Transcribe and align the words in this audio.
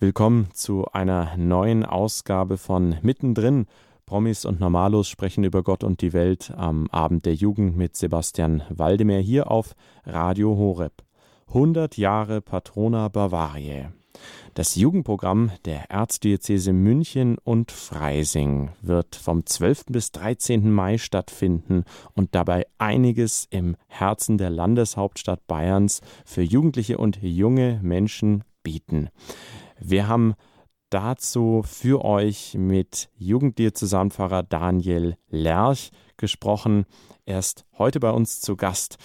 Willkommen 0.00 0.46
zu 0.52 0.86
einer 0.92 1.36
neuen 1.36 1.84
Ausgabe 1.84 2.56
von 2.56 2.98
Mittendrin. 3.02 3.66
Promis 4.06 4.44
und 4.44 4.60
Normalos 4.60 5.08
sprechen 5.08 5.42
über 5.42 5.64
Gott 5.64 5.82
und 5.82 6.02
die 6.02 6.12
Welt 6.12 6.52
am 6.56 6.86
Abend 6.92 7.26
der 7.26 7.34
Jugend 7.34 7.76
mit 7.76 7.96
Sebastian 7.96 8.62
Waldemar 8.68 9.18
hier 9.18 9.50
auf 9.50 9.74
Radio 10.04 10.56
Horeb. 10.56 11.02
100 11.48 11.96
Jahre 11.96 12.40
Patrona 12.40 13.08
Bavariae. 13.08 13.92
Das 14.54 14.76
Jugendprogramm 14.76 15.50
der 15.64 15.90
Erzdiözese 15.90 16.72
München 16.72 17.36
und 17.42 17.72
Freising 17.72 18.70
wird 18.80 19.16
vom 19.16 19.46
12. 19.46 19.86
bis 19.86 20.12
13. 20.12 20.70
Mai 20.70 20.98
stattfinden 20.98 21.82
und 22.14 22.36
dabei 22.36 22.68
einiges 22.78 23.48
im 23.50 23.74
Herzen 23.88 24.38
der 24.38 24.50
Landeshauptstadt 24.50 25.48
Bayerns 25.48 26.02
für 26.24 26.42
Jugendliche 26.42 26.98
und 26.98 27.18
junge 27.20 27.80
Menschen 27.82 28.44
bieten. 28.62 29.08
Wir 29.80 30.08
haben 30.08 30.34
dazu 30.90 31.62
für 31.64 32.04
euch 32.04 32.54
mit 32.54 33.10
Jugenddiözesanpfarrer 33.16 34.42
Daniel 34.42 35.16
Lerch 35.28 35.90
gesprochen. 36.16 36.86
Er 37.26 37.38
ist 37.38 37.64
heute 37.76 38.00
bei 38.00 38.10
uns 38.10 38.40
zu 38.40 38.56
Gast. 38.56 38.96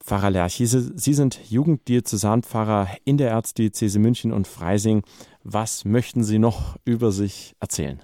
Pfarrer 0.00 0.30
Lerch, 0.30 0.54
Sie 0.56 1.14
sind 1.14 1.40
Jugenddiözesanpfarrer 1.50 2.88
in 3.04 3.16
der 3.16 3.30
Erzdiözese 3.30 3.98
München 3.98 4.32
und 4.32 4.46
Freising. 4.46 5.02
Was 5.42 5.84
möchten 5.84 6.22
Sie 6.22 6.38
noch 6.38 6.76
über 6.84 7.10
sich 7.10 7.56
erzählen? 7.60 8.00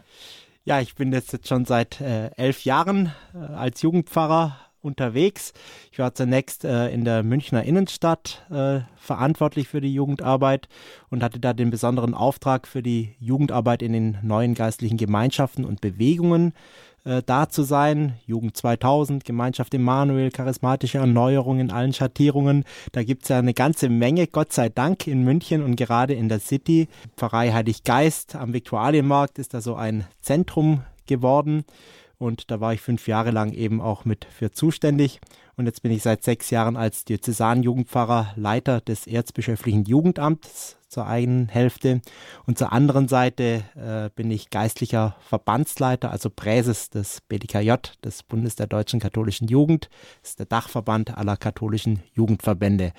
Ja, 0.64 0.80
ich 0.80 0.94
bin 0.94 1.12
jetzt 1.12 1.46
schon 1.46 1.64
seit 1.64 2.00
äh, 2.00 2.30
elf 2.36 2.64
Jahren 2.64 3.12
äh, 3.34 3.38
als 3.38 3.83
Jugendpfarrer 3.83 4.56
unterwegs. 4.82 5.52
Ich 5.91 5.98
war 5.98 6.14
zunächst 6.14 6.64
äh, 6.64 6.88
in 6.91 7.04
der 7.04 7.22
Münchner 7.22 7.62
Innenstadt 7.62 8.45
äh, 8.50 8.80
verantwortlich 8.96 9.68
für 9.68 9.80
die 9.80 9.95
Jugendarbeit 9.95 10.68
und 11.10 11.22
hatte 11.22 11.41
da 11.41 11.52
den 11.52 11.70
besonderen 11.70 12.14
Auftrag 12.14 12.66
für 12.66 12.82
die 12.82 13.14
Jugendarbeit 13.18 13.82
in 13.82 13.92
den 13.92 14.18
neuen 14.22 14.55
geistlichen 14.55 14.96
Gemeinschaften 14.98 15.64
und 15.64 15.80
Bewegungen 15.80 16.53
äh, 17.05 17.22
da 17.25 17.48
zu 17.48 17.62
sein. 17.62 18.14
Jugend 18.27 18.56
2000, 18.56 19.25
Gemeinschaft 19.25 19.75
Emanuel, 19.75 20.30
charismatische 20.30 20.98
Erneuerung 20.98 21.58
in 21.58 21.70
allen 21.70 21.92
Schattierungen. 21.92 22.64
Da 22.92 23.03
gibt 23.03 23.25
es 23.25 23.28
ja 23.28 23.38
eine 23.38 23.55
ganze 23.55 23.88
Menge, 23.88 24.27
Gott 24.27 24.53
sei 24.53 24.69
Dank, 24.69 25.06
in 25.06 25.25
München 25.25 25.62
und 25.62 25.77
gerade 25.77 26.14
in 26.14 26.28
der 26.28 26.41
City. 26.41 26.88
Pfarrei 27.16 27.53
Heilig 27.53 27.84
Geist 27.84 28.36
am 28.36 28.53
Viktualienmarkt 28.53 29.38
ist 29.38 29.55
da 29.55 29.60
so 29.60 29.75
ein 29.75 30.06
Zentrum 30.20 30.83
geworden. 31.06 31.64
Und 32.23 32.53
da 32.53 32.61
war 32.61 32.73
ich 32.73 32.81
fünf 32.81 33.09
Jahre 33.09 33.33
lang 33.33 33.53
eben 33.53 33.81
auch 33.81 34.05
mit 34.05 34.27
für 34.27 34.53
zuständig. 34.53 35.20
Und 35.56 35.67
jetzt 35.67 35.83
bin 35.83 35.91
ich 35.91 36.05
seit 36.05 36.23
sechs 36.23 36.51
Jahren 36.51 36.77
als 36.77 37.05
Diözesanjugendpfarrer 37.05 38.34
Leiter 38.37 38.81
des 38.81 39.09
Erzbischöflichen 39.09 39.84
Jugendamts 39.87 40.77
zur 40.87 41.05
einen 41.06 41.48
Hälfte. 41.48 42.00
Und 42.47 42.59
zur 42.59 42.73
anderen 42.73 43.09
Seite 43.09 43.65
äh, 43.75 44.09
bin 44.15 44.31
ich 44.31 44.50
geistlicher 44.50 45.17
Verbandsleiter, 45.28 46.12
also 46.12 46.31
Präses 46.31 46.91
des 46.91 47.23
BDKJ, 47.23 47.73
des 48.05 48.23
Bundes 48.23 48.55
der 48.55 48.69
Deutschen 48.69 49.00
Katholischen 49.00 49.48
Jugend. 49.48 49.91
Das 50.20 50.31
ist 50.31 50.39
der 50.39 50.47
Dachverband 50.47 51.19
aller 51.19 51.37
katholischen 51.37 52.05
Jugendverbände. 52.15 52.93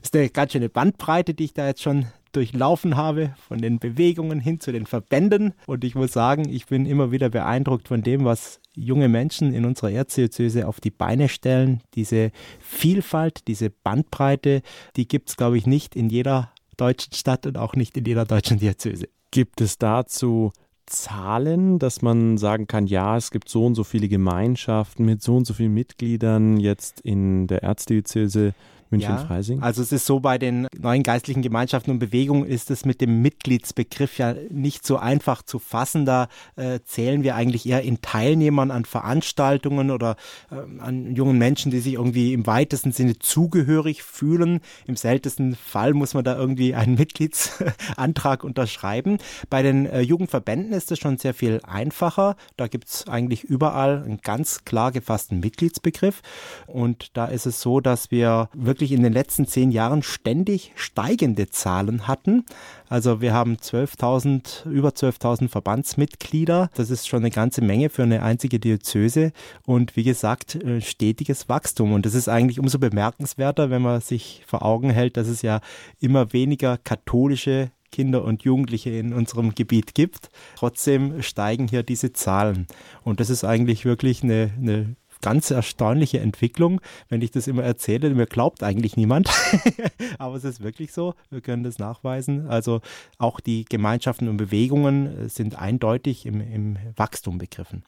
Das 0.00 0.08
ist 0.08 0.16
eine 0.16 0.28
ganz 0.28 0.52
schöne 0.52 0.68
Bandbreite, 0.68 1.32
die 1.32 1.44
ich 1.44 1.54
da 1.54 1.66
jetzt 1.66 1.82
schon 1.82 2.08
durchlaufen 2.36 2.96
habe, 2.96 3.34
von 3.48 3.58
den 3.58 3.78
Bewegungen 3.78 4.38
hin 4.40 4.60
zu 4.60 4.70
den 4.70 4.86
Verbänden. 4.86 5.54
Und 5.66 5.84
ich 5.84 5.94
muss 5.94 6.12
sagen, 6.12 6.48
ich 6.48 6.66
bin 6.66 6.86
immer 6.86 7.10
wieder 7.10 7.30
beeindruckt 7.30 7.88
von 7.88 8.02
dem, 8.02 8.24
was 8.24 8.60
junge 8.74 9.08
Menschen 9.08 9.54
in 9.54 9.64
unserer 9.64 9.90
Erzdiözese 9.90 10.68
auf 10.68 10.80
die 10.80 10.90
Beine 10.90 11.28
stellen. 11.28 11.80
Diese 11.94 12.30
Vielfalt, 12.60 13.48
diese 13.48 13.70
Bandbreite, 13.70 14.62
die 14.96 15.08
gibt 15.08 15.30
es, 15.30 15.36
glaube 15.36 15.56
ich, 15.56 15.66
nicht 15.66 15.96
in 15.96 16.10
jeder 16.10 16.52
deutschen 16.76 17.14
Stadt 17.14 17.46
und 17.46 17.56
auch 17.56 17.74
nicht 17.74 17.96
in 17.96 18.04
jeder 18.04 18.26
deutschen 18.26 18.58
Diözese. 18.58 19.08
Gibt 19.30 19.60
es 19.60 19.78
dazu 19.78 20.52
Zahlen, 20.86 21.80
dass 21.80 22.00
man 22.00 22.38
sagen 22.38 22.68
kann, 22.68 22.86
ja, 22.86 23.16
es 23.16 23.32
gibt 23.32 23.48
so 23.48 23.66
und 23.66 23.74
so 23.74 23.82
viele 23.82 24.08
Gemeinschaften 24.08 25.04
mit 25.04 25.20
so 25.20 25.36
und 25.36 25.44
so 25.44 25.52
vielen 25.52 25.74
Mitgliedern 25.74 26.58
jetzt 26.58 27.00
in 27.00 27.48
der 27.48 27.64
Erzdiözese 27.64 28.54
München-Freising? 28.90 29.58
Ja, 29.58 29.64
also 29.64 29.82
es 29.82 29.92
ist 29.92 30.06
so, 30.06 30.20
bei 30.20 30.38
den 30.38 30.68
neuen 30.78 31.02
geistlichen 31.02 31.42
Gemeinschaften 31.42 31.90
und 31.90 31.98
Bewegungen 31.98 32.46
ist 32.46 32.70
es 32.70 32.84
mit 32.84 33.00
dem 33.00 33.22
Mitgliedsbegriff 33.22 34.18
ja 34.18 34.34
nicht 34.50 34.86
so 34.86 34.96
einfach 34.96 35.42
zu 35.42 35.58
fassen. 35.58 36.06
Da 36.06 36.28
äh, 36.56 36.80
zählen 36.84 37.22
wir 37.22 37.34
eigentlich 37.34 37.66
eher 37.66 37.82
in 37.82 38.00
Teilnehmern 38.00 38.70
an 38.70 38.84
Veranstaltungen 38.84 39.90
oder 39.90 40.16
äh, 40.50 40.80
an 40.80 41.14
jungen 41.14 41.38
Menschen, 41.38 41.70
die 41.70 41.80
sich 41.80 41.94
irgendwie 41.94 42.32
im 42.32 42.46
weitesten 42.46 42.92
Sinne 42.92 43.18
zugehörig 43.18 44.02
fühlen. 44.02 44.60
Im 44.86 44.96
seltensten 44.96 45.56
Fall 45.56 45.94
muss 45.94 46.14
man 46.14 46.24
da 46.24 46.36
irgendwie 46.36 46.74
einen 46.74 46.94
Mitgliedsantrag 46.96 48.44
unterschreiben. 48.44 49.18
Bei 49.50 49.62
den 49.62 49.86
äh, 49.86 50.00
Jugendverbänden 50.00 50.72
ist 50.72 50.92
es 50.92 50.98
schon 50.98 51.18
sehr 51.18 51.34
viel 51.34 51.60
einfacher. 51.64 52.36
Da 52.56 52.68
gibt 52.68 52.88
es 52.88 53.08
eigentlich 53.08 53.44
überall 53.44 54.02
einen 54.02 54.18
ganz 54.18 54.64
klar 54.64 54.92
gefassten 54.92 55.40
Mitgliedsbegriff. 55.40 56.22
Und 56.66 57.16
da 57.16 57.26
ist 57.26 57.46
es 57.46 57.60
so, 57.60 57.80
dass 57.80 58.10
wir 58.10 58.48
wirklich 58.54 58.75
wirklich 58.76 58.92
in 58.92 59.02
den 59.02 59.14
letzten 59.14 59.46
zehn 59.46 59.70
Jahren 59.70 60.02
ständig 60.02 60.70
steigende 60.74 61.48
Zahlen 61.48 62.06
hatten. 62.06 62.44
Also 62.90 63.22
wir 63.22 63.32
haben 63.32 63.56
12.000, 63.56 64.68
über 64.68 64.90
12.000 64.90 65.48
Verbandsmitglieder. 65.48 66.68
Das 66.74 66.90
ist 66.90 67.08
schon 67.08 67.20
eine 67.20 67.30
ganze 67.30 67.62
Menge 67.62 67.88
für 67.88 68.02
eine 68.02 68.22
einzige 68.22 68.60
Diözese. 68.60 69.32
Und 69.64 69.96
wie 69.96 70.02
gesagt, 70.02 70.56
äh, 70.56 70.82
stetiges 70.82 71.48
Wachstum. 71.48 71.94
Und 71.94 72.04
das 72.04 72.12
ist 72.12 72.28
eigentlich 72.28 72.60
umso 72.60 72.78
bemerkenswerter, 72.78 73.70
wenn 73.70 73.80
man 73.80 74.02
sich 74.02 74.42
vor 74.46 74.62
Augen 74.62 74.90
hält, 74.90 75.16
dass 75.16 75.26
es 75.26 75.40
ja 75.40 75.60
immer 75.98 76.34
weniger 76.34 76.76
katholische 76.76 77.70
Kinder 77.92 78.24
und 78.24 78.42
Jugendliche 78.42 78.90
in 78.90 79.14
unserem 79.14 79.54
Gebiet 79.54 79.94
gibt. 79.94 80.28
Trotzdem 80.56 81.22
steigen 81.22 81.66
hier 81.66 81.82
diese 81.82 82.12
Zahlen. 82.12 82.66
Und 83.04 83.20
das 83.20 83.30
ist 83.30 83.42
eigentlich 83.42 83.86
wirklich 83.86 84.22
eine, 84.22 84.50
eine 84.60 84.96
ganz 85.20 85.50
erstaunliche 85.50 86.20
Entwicklung, 86.20 86.80
wenn 87.08 87.22
ich 87.22 87.30
das 87.30 87.46
immer 87.46 87.62
erzähle. 87.62 88.10
Mir 88.10 88.26
glaubt 88.26 88.62
eigentlich 88.62 88.96
niemand, 88.96 89.28
aber 90.18 90.36
es 90.36 90.44
ist 90.44 90.62
wirklich 90.62 90.92
so. 90.92 91.14
Wir 91.30 91.40
können 91.40 91.62
das 91.62 91.78
nachweisen. 91.78 92.48
Also 92.48 92.80
auch 93.18 93.40
die 93.40 93.64
Gemeinschaften 93.64 94.28
und 94.28 94.36
Bewegungen 94.36 95.28
sind 95.28 95.58
eindeutig 95.58 96.26
im, 96.26 96.40
im 96.40 96.76
Wachstum 96.96 97.38
begriffen. 97.38 97.84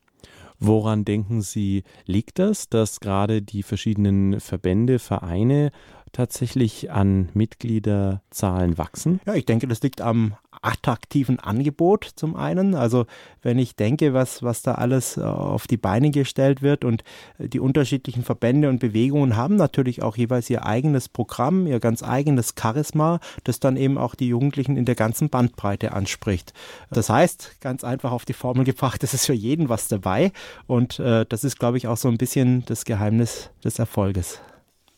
Woran 0.61 1.05
denken 1.05 1.41
Sie, 1.41 1.85
liegt 2.05 2.41
das, 2.41 2.69
dass 2.69 2.99
gerade 2.99 3.43
die 3.43 3.63
verschiedenen 3.63 4.41
Verbände, 4.41 4.99
Vereine 4.99 5.71
tatsächlich 6.13 6.91
an 6.91 7.29
Mitgliederzahlen 7.33 8.77
wachsen? 8.77 9.21
Ja, 9.27 9.35
ich 9.35 9.47
denke, 9.47 9.69
das 9.69 9.83
liegt 9.83 10.01
am 10.01 10.35
attraktiven 10.63 11.39
Angebot 11.39 12.05
zum 12.05 12.37
einen. 12.37 12.75
Also 12.75 13.07
wenn 13.43 13.59
ich 13.59 13.77
denke, 13.77 14.15
was, 14.15 14.43
was 14.43 14.63
da 14.63 14.75
alles 14.75 15.17
äh, 15.17 15.23
auf 15.23 15.67
die 15.67 15.77
Beine 15.77 16.11
gestellt 16.11 16.63
wird 16.63 16.85
und 16.85 17.03
äh, 17.39 17.49
die 17.49 17.61
unterschiedlichen 17.61 18.25
Verbände 18.25 18.69
und 18.69 18.79
Bewegungen 18.81 19.37
haben 19.37 19.57
natürlich 19.57 20.03
auch 20.03 20.17
jeweils 20.17 20.51
ihr 20.51 20.67
eigenes 20.67 21.09
Programm, 21.09 21.67
ihr 21.67 21.81
ganz 21.81 22.03
eigenes 22.03 22.55
Charisma, 22.59 23.21
das 23.45 23.61
dann 23.61 23.77
eben 23.77 23.99
auch 23.99 24.15
die 24.15 24.29
Jugendlichen 24.29 24.77
in 24.77 24.85
der 24.85 24.95
ganzen 24.95 25.31
Bandbreite 25.31 25.93
anspricht. 25.93 26.53
Das 26.91 27.09
heißt, 27.11 27.61
ganz 27.61 27.85
einfach 27.85 28.13
auf 28.13 28.25
die 28.25 28.33
Formel 28.33 28.65
gebracht, 28.65 29.03
es 29.09 29.15
ist 29.15 29.27
für 29.27 29.35
jeden 29.35 29.69
was 29.69 29.89
dabei 29.89 30.33
und 30.67 30.99
äh, 30.99 31.27
das 31.29 31.45
ist, 31.45 31.59
glaube 31.59 31.79
ich, 31.79 31.87
auch 31.87 31.97
so 31.97 32.09
ein 32.09 32.19
bisschen 32.19 32.65
das 32.67 32.85
Geheimnis 32.85 33.51
des 33.65 33.79
Erfolges. 33.79 34.41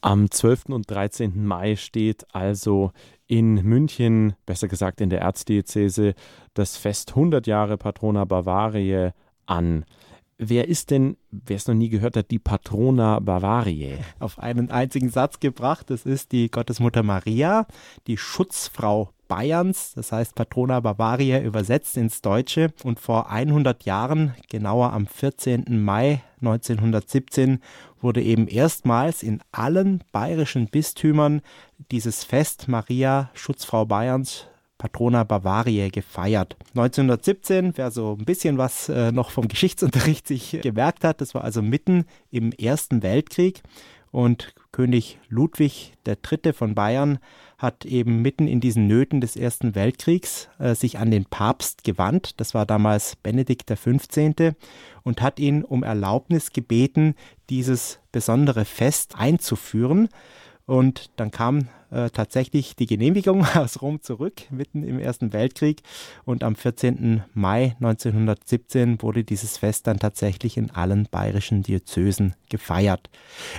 Am 0.03 0.31
12. 0.31 0.71
und 0.71 0.91
13. 0.91 1.45
Mai 1.45 1.77
steht 1.77 2.25
also 2.35 2.93
in 3.27 3.57
München, 3.63 4.35
besser 4.47 4.67
gesagt 4.67 5.03
in 5.03 5.11
der 5.11 5.21
Erzdiözese, 5.21 6.15
das 6.55 6.79
Fest 6.79 7.11
100 7.11 7.47
Jahre 7.47 7.77
Patrona 7.77 8.25
Bavariae 8.25 9.13
an. 9.45 9.85
Wer 10.39 10.69
ist 10.69 10.91
denn, 10.91 11.19
wer 11.31 11.57
es 11.57 11.69
noch 11.69 11.75
nie 11.75 11.91
gehört 11.91 12.17
hat, 12.17 12.31
die 12.31 12.39
Patrona 12.39 13.19
Bavariae? 13.19 13.99
Auf 14.21 14.39
einen 14.39 14.71
einzigen 14.71 15.11
Satz 15.11 15.39
gebracht. 15.39 15.91
Das 15.91 16.07
ist 16.07 16.33
die 16.33 16.51
Gottesmutter 16.51 17.03
Maria, 17.03 17.67
die 18.07 18.17
Schutzfrau 18.17 19.11
Bayerns, 19.31 19.93
das 19.95 20.11
heißt 20.11 20.35
Patrona 20.35 20.81
Bavariae 20.81 21.41
übersetzt 21.41 21.97
ins 21.97 22.21
Deutsche. 22.21 22.73
Und 22.83 22.99
vor 22.99 23.31
100 23.31 23.85
Jahren, 23.85 24.35
genauer 24.51 24.93
am 24.93 25.07
14. 25.07 25.65
Mai 25.81 26.21
1917, 26.41 27.61
wurde 28.01 28.23
eben 28.23 28.49
erstmals 28.49 29.23
in 29.23 29.41
allen 29.53 30.03
bayerischen 30.11 30.67
Bistümern 30.67 31.43
dieses 31.93 32.25
Fest 32.25 32.67
Maria, 32.67 33.31
Schutzfrau 33.35 33.87
Bayerns, 33.87 34.49
Patrona 34.79 35.23
Bavariae 35.23 35.91
gefeiert. 35.91 36.57
1917, 36.75 37.75
wer 37.77 37.93
so 37.93 38.17
ein 38.19 38.25
bisschen 38.25 38.59
was 38.59 38.89
äh, 38.89 39.13
noch 39.13 39.31
vom 39.31 39.47
Geschichtsunterricht 39.49 40.27
sich 40.27 40.59
gemerkt 40.61 41.05
hat, 41.05 41.21
das 41.21 41.35
war 41.35 41.45
also 41.45 41.63
mitten 41.63 42.05
im 42.33 42.51
Ersten 42.51 43.05
Weltkrieg 43.05 43.63
und 44.11 44.55
König 44.73 45.19
Ludwig 45.29 45.95
III. 46.07 46.53
von 46.53 46.75
Bayern 46.75 47.19
hat 47.59 47.85
eben 47.85 48.23
mitten 48.23 48.47
in 48.47 48.61
diesen 48.61 48.87
Nöten 48.87 49.21
des 49.21 49.37
Ersten 49.37 49.75
Weltkriegs 49.75 50.49
äh, 50.59 50.75
sich 50.75 50.99
an 50.99 51.11
den 51.11 51.25
Papst 51.25 51.85
gewandt. 51.85 52.41
Das 52.41 52.55
war 52.55 52.67
damals 52.67 53.17
Benedikt 53.17 53.71
XV. 53.71 54.55
und 55.03 55.23
hat 55.23 55.39
ihn 55.39 55.65
um 55.65 55.83
Erlaubnis 55.83 56.53
gebeten, 56.53 57.15
dieses 57.51 57.99
besondere 58.13 58.65
Fest 58.65 59.17
einzuführen. 59.19 60.09
Und 60.71 61.11
dann 61.17 61.33
kam 61.33 61.67
äh, 61.91 62.11
tatsächlich 62.11 62.77
die 62.77 62.87
Genehmigung 62.87 63.45
aus 63.57 63.83
Rom 63.83 64.03
zurück, 64.03 64.43
mitten 64.51 64.85
im 64.85 65.01
Ersten 65.01 65.33
Weltkrieg. 65.33 65.83
Und 66.25 66.45
am 66.45 66.55
14. 66.55 67.25
Mai 67.35 67.75
1917 67.81 69.03
wurde 69.03 69.25
dieses 69.25 69.59
Fest 69.59 69.89
dann 69.89 69.99
tatsächlich 69.99 70.57
in 70.57 70.71
allen 70.71 71.09
bayerischen 71.11 71.65
Diözesen 71.65 72.37
gefeiert. 72.51 73.11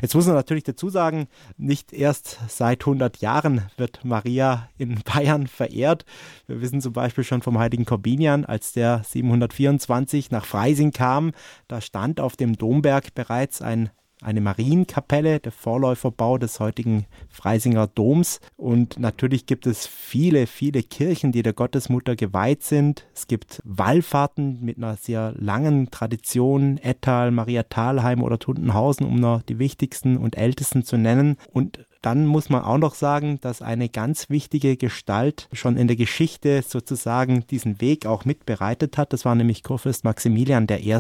Jetzt 0.02 0.16
muss 0.16 0.26
man 0.26 0.36
natürlich 0.36 0.64
dazu 0.64 0.88
sagen, 0.88 1.28
nicht 1.58 1.92
erst 1.92 2.40
seit 2.48 2.84
100 2.84 3.18
Jahren 3.18 3.64
wird 3.76 4.06
Maria 4.06 4.70
in 4.78 5.02
Bayern 5.04 5.48
verehrt. 5.48 6.06
Wir 6.48 6.62
wissen 6.62 6.80
zum 6.80 6.94
Beispiel 6.94 7.26
schon 7.26 7.42
vom 7.42 7.60
heiligen 7.60 7.84
Korbinian, 7.84 8.46
als 8.46 8.72
der 8.72 9.02
724 9.04 10.32
nach 10.32 10.46
Freising 10.46 10.94
kam, 10.94 11.34
da 11.68 11.82
stand 11.82 12.22
auf 12.22 12.38
dem 12.38 12.56
Domberg 12.56 13.14
bereits 13.14 13.62
ein 13.62 13.90
eine 14.22 14.40
Marienkapelle, 14.40 15.40
der 15.40 15.52
Vorläuferbau 15.52 16.38
des 16.38 16.60
heutigen 16.60 17.06
Freisinger 17.30 17.88
Doms. 17.88 18.40
Und 18.56 19.00
natürlich 19.00 19.48
gibt 19.48 19.66
es 19.66 19.88
viele, 19.88 20.48
viele 20.48 20.84
Kirchen, 20.84 21.32
die 21.32 21.42
der 21.42 21.54
Gottesmutter 21.54 22.16
geweiht 22.16 22.64
sind. 22.64 23.06
Es 23.14 23.28
gibt 23.28 23.62
Wallfahrten 23.66 24.64
mit 24.64 24.78
einer 24.78 24.96
sehr 24.96 25.34
langen 25.38 25.90
Tradition, 25.90 26.78
Ettal, 26.78 27.32
Maria 27.32 27.64
Thalheim 27.64 28.22
oder 28.22 28.38
Tundenhausen, 28.38 29.06
um 29.06 29.16
noch 29.16 29.42
die 29.42 29.60
wichtigsten 29.60 30.18
und 30.18 30.38
ältesten 30.38 30.84
zu 30.84 30.98
nennen. 30.98 31.38
Und 31.52 31.86
dann 32.02 32.26
muss 32.26 32.50
man 32.50 32.64
auch 32.64 32.80
noch 32.80 32.96
sagen, 32.96 33.40
dass 33.42 33.62
eine 33.62 33.88
ganz 33.88 34.30
wichtige 34.30 34.76
Gestalt 34.76 35.48
schon 35.54 35.78
in 35.78 35.88
der 35.88 35.96
Geschichte 35.96 36.64
sozusagen 36.68 37.46
diesen 37.48 37.80
Weg 37.80 38.06
auch 38.06 38.26
mitbereitet 38.26 38.98
hat. 38.98 39.14
Das 39.14 39.24
war 39.24 39.36
nämlich 39.36 39.64
Kurfürst 39.64 40.04
Maximilian 40.04 40.68
I 40.70 40.98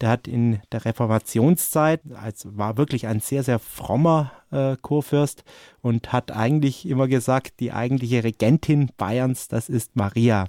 der 0.00 0.10
hat 0.10 0.28
in 0.28 0.60
der 0.72 0.84
Reformationszeit, 0.84 2.00
als 2.14 2.46
war 2.56 2.76
wirklich 2.76 3.06
ein 3.06 3.20
sehr, 3.20 3.42
sehr 3.42 3.58
frommer 3.58 4.32
äh, 4.50 4.76
Kurfürst 4.80 5.44
und 5.80 6.12
hat 6.12 6.30
eigentlich 6.30 6.86
immer 6.88 7.08
gesagt, 7.08 7.60
die 7.60 7.72
eigentliche 7.72 8.22
Regentin 8.22 8.90
Bayerns, 8.96 9.48
das 9.48 9.68
ist 9.68 9.96
Maria. 9.96 10.46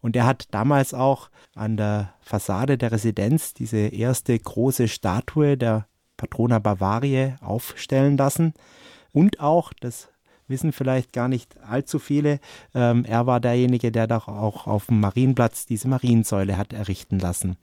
Und 0.00 0.16
er 0.16 0.26
hat 0.26 0.48
damals 0.50 0.94
auch 0.94 1.30
an 1.54 1.76
der 1.76 2.14
Fassade 2.20 2.78
der 2.78 2.92
Residenz 2.92 3.54
diese 3.54 3.78
erste 3.78 4.38
große 4.38 4.88
Statue 4.88 5.56
der 5.56 5.86
Patrona 6.16 6.58
Bavaria 6.58 7.36
aufstellen 7.40 8.16
lassen. 8.16 8.54
Und 9.12 9.40
auch, 9.40 9.72
das 9.80 10.08
wissen 10.50 10.72
vielleicht 10.72 11.12
gar 11.12 11.28
nicht 11.28 11.56
allzu 11.62 11.98
viele. 11.98 12.40
Ähm, 12.74 13.04
er 13.06 13.26
war 13.26 13.40
derjenige, 13.40 13.90
der 13.90 14.06
doch 14.06 14.28
auch 14.28 14.66
auf 14.66 14.86
dem 14.86 15.00
Marienplatz 15.00 15.64
diese 15.64 15.88
Mariensäule 15.88 16.58
hat 16.58 16.72
errichten 16.72 17.18
lassen. 17.18 17.56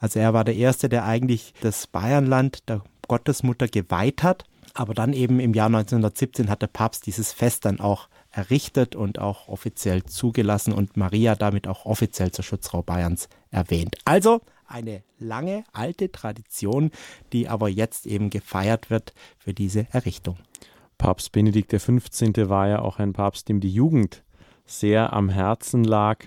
Also 0.00 0.18
er 0.18 0.34
war 0.34 0.44
der 0.44 0.56
Erste, 0.56 0.88
der 0.88 1.04
eigentlich 1.04 1.54
das 1.62 1.86
Bayernland 1.86 2.68
der 2.68 2.82
Gottesmutter 3.08 3.68
geweiht 3.68 4.22
hat. 4.22 4.44
Aber 4.74 4.94
dann 4.94 5.12
eben 5.12 5.38
im 5.38 5.52
Jahr 5.52 5.66
1917 5.66 6.48
hat 6.48 6.62
der 6.62 6.66
Papst 6.66 7.06
dieses 7.06 7.32
Fest 7.32 7.66
dann 7.66 7.80
auch 7.80 8.08
errichtet 8.30 8.96
und 8.96 9.18
auch 9.18 9.48
offiziell 9.48 10.02
zugelassen 10.04 10.72
und 10.72 10.96
Maria 10.96 11.34
damit 11.34 11.68
auch 11.68 11.84
offiziell 11.84 12.32
zur 12.32 12.44
Schutzfrau 12.44 12.82
Bayerns 12.82 13.28
erwähnt. 13.50 13.96
Also 14.06 14.40
eine 14.66 15.02
lange 15.18 15.64
alte 15.72 16.10
Tradition, 16.10 16.90
die 17.32 17.48
aber 17.48 17.68
jetzt 17.68 18.06
eben 18.06 18.30
gefeiert 18.30 18.88
wird 18.88 19.12
für 19.36 19.52
diese 19.52 19.86
Errichtung. 19.92 20.38
Papst 21.02 21.32
Benedikt 21.32 21.72
XV. 21.72 22.48
war 22.48 22.68
ja 22.68 22.80
auch 22.80 23.00
ein 23.00 23.12
Papst, 23.12 23.48
dem 23.48 23.58
die 23.58 23.74
Jugend 23.74 24.22
sehr 24.66 25.12
am 25.12 25.30
Herzen 25.30 25.82
lag. 25.82 26.26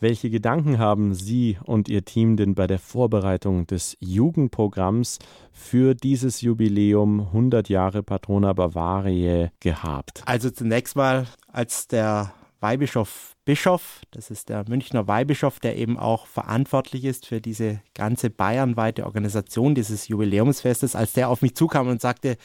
Welche 0.00 0.28
Gedanken 0.28 0.78
haben 0.78 1.14
Sie 1.14 1.56
und 1.64 1.88
Ihr 1.88 2.04
Team 2.04 2.36
denn 2.36 2.54
bei 2.54 2.66
der 2.66 2.78
Vorbereitung 2.78 3.66
des 3.66 3.96
Jugendprogramms 4.00 5.18
für 5.50 5.94
dieses 5.94 6.42
Jubiläum 6.42 7.20
100 7.20 7.70
Jahre 7.70 8.02
Patrona 8.02 8.52
Bavariae 8.52 9.50
gehabt? 9.60 10.22
Also 10.26 10.50
zunächst 10.50 10.94
mal, 10.94 11.26
als 11.50 11.88
der 11.88 12.34
Weihbischof 12.60 13.34
Bischof, 13.46 14.02
das 14.10 14.30
ist 14.30 14.50
der 14.50 14.64
Münchner 14.68 15.08
Weihbischof, 15.08 15.58
der 15.58 15.76
eben 15.76 15.98
auch 15.98 16.26
verantwortlich 16.26 17.06
ist 17.06 17.26
für 17.26 17.40
diese 17.40 17.80
ganze 17.94 18.28
bayernweite 18.28 19.06
Organisation 19.06 19.74
dieses 19.74 20.06
Jubiläumsfestes, 20.06 20.94
als 20.94 21.14
der 21.14 21.30
auf 21.30 21.40
mich 21.40 21.56
zukam 21.56 21.88
und 21.88 22.00
sagte, 22.02 22.36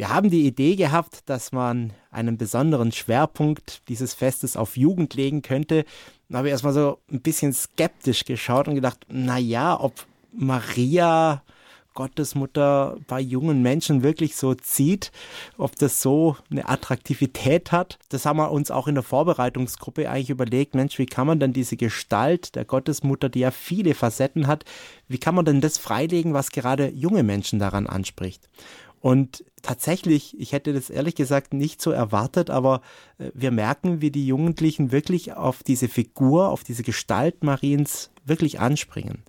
wir 0.00 0.08
haben 0.08 0.30
die 0.30 0.46
Idee 0.46 0.76
gehabt, 0.76 1.28
dass 1.28 1.52
man 1.52 1.92
einen 2.10 2.38
besonderen 2.38 2.90
Schwerpunkt 2.90 3.82
dieses 3.90 4.14
Festes 4.14 4.56
auf 4.56 4.78
Jugend 4.78 5.12
legen 5.12 5.42
könnte. 5.42 5.84
Da 6.30 6.38
habe 6.38 6.48
ich 6.48 6.52
erstmal 6.52 6.72
so 6.72 7.00
ein 7.12 7.20
bisschen 7.20 7.52
skeptisch 7.52 8.24
geschaut 8.24 8.66
und 8.66 8.76
gedacht, 8.76 9.04
naja, 9.10 9.78
ob 9.78 9.92
Maria, 10.32 11.42
Gottesmutter, 11.92 12.96
bei 13.08 13.20
jungen 13.20 13.60
Menschen 13.60 14.02
wirklich 14.02 14.36
so 14.36 14.54
zieht, 14.54 15.12
ob 15.58 15.76
das 15.76 16.00
so 16.00 16.34
eine 16.50 16.66
Attraktivität 16.66 17.70
hat. 17.70 17.98
Das 18.08 18.24
haben 18.24 18.38
wir 18.38 18.52
uns 18.52 18.70
auch 18.70 18.88
in 18.88 18.94
der 18.94 19.04
Vorbereitungsgruppe 19.04 20.08
eigentlich 20.08 20.30
überlegt, 20.30 20.74
Mensch, 20.74 20.98
wie 20.98 21.04
kann 21.04 21.26
man 21.26 21.40
denn 21.40 21.52
diese 21.52 21.76
Gestalt 21.76 22.54
der 22.54 22.64
Gottesmutter, 22.64 23.28
die 23.28 23.40
ja 23.40 23.50
viele 23.50 23.94
Facetten 23.94 24.46
hat, 24.46 24.64
wie 25.08 25.18
kann 25.18 25.34
man 25.34 25.44
denn 25.44 25.60
das 25.60 25.76
freilegen, 25.76 26.32
was 26.32 26.52
gerade 26.52 26.88
junge 26.88 27.22
Menschen 27.22 27.58
daran 27.58 27.86
anspricht? 27.86 28.48
Und 29.00 29.44
tatsächlich, 29.62 30.38
ich 30.38 30.52
hätte 30.52 30.74
das 30.74 30.90
ehrlich 30.90 31.14
gesagt 31.14 31.54
nicht 31.54 31.80
so 31.80 31.90
erwartet, 31.90 32.50
aber 32.50 32.82
äh, 33.18 33.30
wir 33.34 33.50
merken, 33.50 34.00
wie 34.00 34.10
die 34.10 34.26
Jugendlichen 34.26 34.92
wirklich 34.92 35.32
auf 35.32 35.62
diese 35.62 35.88
Figur, 35.88 36.50
auf 36.50 36.64
diese 36.64 36.82
Gestalt 36.82 37.42
Mariens 37.42 38.10
wirklich 38.24 38.60
anspringen. 38.60 39.22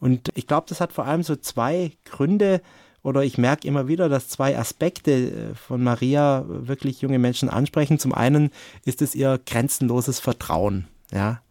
Und 0.00 0.30
ich 0.34 0.48
glaube, 0.48 0.66
das 0.68 0.80
hat 0.80 0.92
vor 0.92 1.06
allem 1.06 1.22
so 1.22 1.36
zwei 1.36 1.92
Gründe, 2.04 2.60
oder 3.04 3.24
ich 3.24 3.38
merke 3.38 3.66
immer 3.66 3.88
wieder, 3.88 4.08
dass 4.08 4.28
zwei 4.28 4.58
Aspekte 4.58 5.12
äh, 5.12 5.54
von 5.54 5.82
Maria 5.82 6.44
wirklich 6.46 7.00
junge 7.00 7.18
Menschen 7.18 7.48
ansprechen. 7.48 7.98
Zum 7.98 8.12
einen 8.12 8.50
ist 8.84 9.02
es 9.02 9.14
ihr 9.14 9.40
grenzenloses 9.44 10.18
Vertrauen. 10.18 10.88
Ja, 11.12 11.42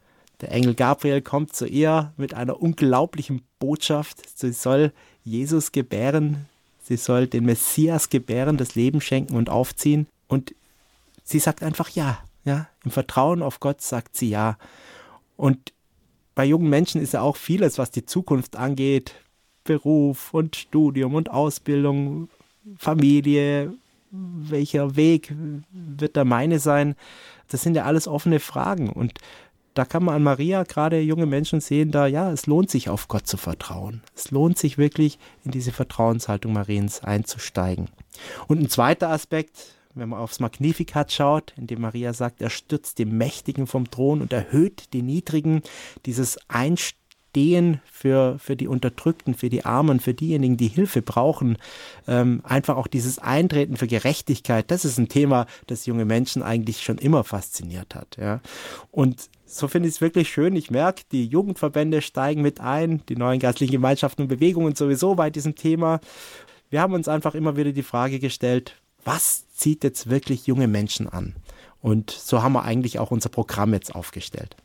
der 0.42 0.52
Engel 0.52 0.74
Gabriel 0.74 1.22
kommt 1.22 1.56
zu 1.56 1.68
ihr 1.68 2.14
mit 2.18 2.34
einer 2.34 2.62
unglaublichen 2.62 3.44
Botschaft. 3.60 4.38
Sie 4.38 4.52
soll 4.52 4.92
Jesus 5.24 5.72
gebären, 5.72 6.48
sie 6.92 6.98
soll 6.98 7.28
den 7.28 7.46
Messias 7.46 8.10
gebären, 8.10 8.58
das 8.58 8.76
Leben 8.76 9.00
schenken 9.00 9.38
und 9.38 9.50
aufziehen. 9.50 10.08
Und 10.28 10.54
sie 11.24 11.40
sagt 11.40 11.64
einfach 11.64 11.90
ja. 11.90 12.20
Ja, 12.44 12.68
im 12.84 12.92
Vertrauen 12.92 13.44
auf 13.44 13.60
Gott 13.60 13.82
sagt 13.82 14.18
sie 14.18 14.30
ja. 14.30 14.58
Und 15.38 15.72
bei 16.36 16.44
jungen 16.44 16.70
Menschen 16.70 17.00
ist 17.00 17.14
ja 17.14 17.22
auch 17.22 17.38
vieles, 17.38 17.78
was 17.78 17.92
die 17.92 18.06
Zukunft 18.06 18.58
angeht, 18.58 19.16
Beruf 19.64 20.34
und 20.34 20.56
Studium 20.56 21.14
und 21.16 21.30
Ausbildung, 21.30 22.30
Familie, 22.78 23.74
welcher 24.10 24.96
Weg 24.98 25.34
wird 25.72 26.16
der 26.18 26.26
meine 26.26 26.60
sein? 26.60 26.96
Das 27.48 27.62
sind 27.62 27.76
ja 27.76 27.86
alles 27.86 28.08
offene 28.08 28.40
Fragen. 28.40 28.90
Und 28.90 29.20
da 29.74 29.86
kann 29.86 30.04
man 30.04 30.16
an 30.16 30.24
Maria 30.24 30.64
gerade 30.64 31.00
junge 31.00 31.26
Menschen 31.26 31.62
sehen, 31.62 31.92
da 31.92 32.08
ja, 32.08 32.32
es 32.32 32.46
lohnt 32.46 32.70
sich 32.70 32.90
auf 32.90 33.08
Gott 33.08 33.28
zu 33.28 33.38
vertrauen. 33.38 34.01
Es 34.16 34.32
lohnt 34.32 34.58
sich 34.58 34.78
wirklich 34.78 35.20
in 35.44 35.51
diese 35.51 35.72
Vertrauenshaltung 35.72 36.54
Mariens 36.54 37.04
einzusteigen. 37.04 37.90
Und 38.48 38.60
ein 38.60 38.70
zweiter 38.70 39.10
Aspekt, 39.10 39.75
wenn 39.94 40.10
man 40.10 40.20
aufs 40.20 40.40
Magnificat 40.40 41.12
schaut, 41.12 41.54
in 41.58 41.68
dem 41.68 41.82
Maria 41.82 42.13
sagt, 42.13 42.42
er 42.42 42.50
stürzt 42.50 42.98
die 42.98 43.06
Mächtigen 43.06 43.68
vom 43.68 43.90
Thron 43.90 44.22
und 44.22 44.34
erhöht 44.34 44.94
die 44.94 45.01
Niedrigen, 45.01 45.62
dieses 46.06 46.38
Einstehen 46.50 47.01
Stehen 47.32 47.80
für, 47.90 48.38
für 48.40 48.58
die 48.58 48.68
Unterdrückten, 48.68 49.36
für 49.36 49.50
die 49.50 49.63
Armen, 49.63 50.01
für 50.01 50.13
diejenigen, 50.13 50.58
die 50.58 50.68
Hilfe 50.68 51.01
brauchen. 51.01 51.58
Ähm, 52.06 52.42
einfach 52.44 52.75
auch 52.75 52.88
dieses 52.88 53.20
Eintreten 53.20 53.78
für 53.78 53.88
Gerechtigkeit, 53.88 54.70
das 54.70 54.84
ist 54.84 54.98
ein 54.98 55.08
Thema, 55.08 55.46
das 55.68 55.86
junge 55.86 56.04
Menschen 56.04 56.44
eigentlich 56.44 56.84
schon 56.84 56.98
immer 56.98 57.24
fasziniert 57.24 57.96
hat. 57.96 58.18
Ja. 58.20 58.42
Und 58.92 59.30
so 59.51 59.67
finde 59.67 59.89
ich 59.89 59.96
es 59.96 60.01
wirklich 60.01 60.29
schön. 60.29 60.55
Ich 60.55 60.72
merke, 60.72 61.03
die 61.12 61.25
Jugendverbände 61.25 62.01
steigen 62.01 62.41
mit 62.41 62.62
ein, 62.62 63.05
die 63.08 63.15
neuen 63.15 63.39
geistlichen 63.39 63.74
Gemeinschaften 63.74 64.24
und 64.24 64.27
Bewegungen 64.27 64.75
sowieso 64.75 65.15
bei 65.15 65.29
diesem 65.29 65.55
Thema. 65.55 66.00
Wir 66.70 66.81
haben 66.81 66.93
uns 66.93 67.08
einfach 67.08 67.36
immer 67.36 67.58
wieder 67.58 67.74
die 67.74 67.84
Frage 67.84 68.20
gestellt, 68.20 68.81
was 69.03 69.48
zieht 69.50 69.84
jetzt 69.84 70.10
wirklich 70.10 70.48
junge 70.48 70.67
Menschen 70.67 71.10
an? 71.10 71.36
Und 71.81 72.12
so 72.12 72.43
haben 72.43 72.53
wir 72.53 72.63
eigentlich 72.63 73.00
auch 73.00 73.12
unser 73.12 73.29
Programm 73.29 73.74
jetzt 73.74 73.93
aufgestellt. 73.93 74.55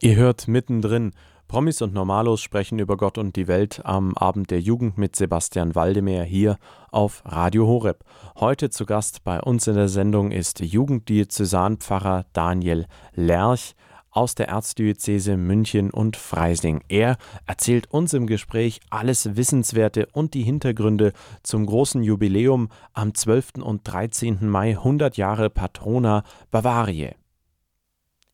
Ihr 0.00 0.16
hört 0.16 0.48
mittendrin 0.48 1.12
Promis 1.48 1.82
und 1.82 1.94
Normalos 1.94 2.40
sprechen 2.40 2.78
über 2.78 2.96
Gott 2.96 3.18
und 3.18 3.36
die 3.36 3.46
Welt 3.46 3.80
am 3.84 4.16
Abend 4.16 4.50
der 4.50 4.60
Jugend 4.60 4.98
mit 4.98 5.14
Sebastian 5.14 5.74
Waldemeyer 5.74 6.24
hier 6.24 6.58
auf 6.90 7.22
Radio 7.24 7.66
Horeb. 7.66 8.04
Heute 8.40 8.70
zu 8.70 8.86
Gast 8.86 9.24
bei 9.24 9.40
uns 9.40 9.66
in 9.66 9.74
der 9.74 9.88
Sendung 9.88 10.32
ist 10.32 10.60
Jugenddiözesanpfarrer 10.60 12.26
Daniel 12.32 12.86
Lerch 13.14 13.74
aus 14.10 14.34
der 14.34 14.48
Erzdiözese 14.48 15.36
München 15.36 15.90
und 15.90 16.16
Freising. 16.16 16.82
Er 16.88 17.16
erzählt 17.46 17.90
uns 17.90 18.14
im 18.14 18.26
Gespräch 18.26 18.80
alles 18.90 19.36
Wissenswerte 19.36 20.08
und 20.12 20.34
die 20.34 20.42
Hintergründe 20.42 21.12
zum 21.42 21.66
großen 21.66 22.02
Jubiläum 22.02 22.68
am 22.92 23.14
12. 23.14 23.54
und 23.62 23.82
13. 23.84 24.48
Mai 24.48 24.70
100 24.70 25.16
Jahre 25.16 25.50
Patrona 25.50 26.22
Bavaria. 26.50 27.12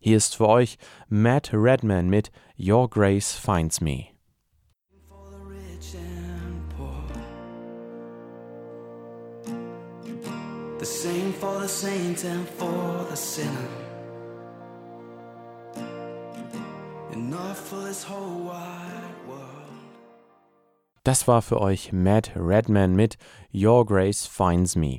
Hier 0.02 0.16
ist 0.16 0.36
für 0.36 0.48
euch 0.48 0.78
Matt 1.10 1.50
Redman 1.52 2.08
mit 2.08 2.32
Your 2.58 2.88
Grace 2.88 3.34
Finds 3.34 3.82
Me. 3.82 4.06
The 10.78 10.86
sing 10.86 11.34
for 11.34 11.60
the 11.60 11.68
saint 11.68 12.24
and 12.24 12.48
for 12.48 13.06
the 13.10 13.14
sinner. 13.14 13.68
Enough 17.12 17.58
for 17.58 17.84
this 17.84 18.02
whole 18.02 18.46
wide 18.46 19.28
world. 19.28 19.59
Das 21.02 21.26
war 21.26 21.40
für 21.40 21.58
euch 21.62 21.94
Matt 21.94 22.32
Redman 22.36 22.94
mit 22.94 23.16
Your 23.54 23.86
Grace 23.86 24.26
Finds 24.26 24.76
Me. 24.76 24.98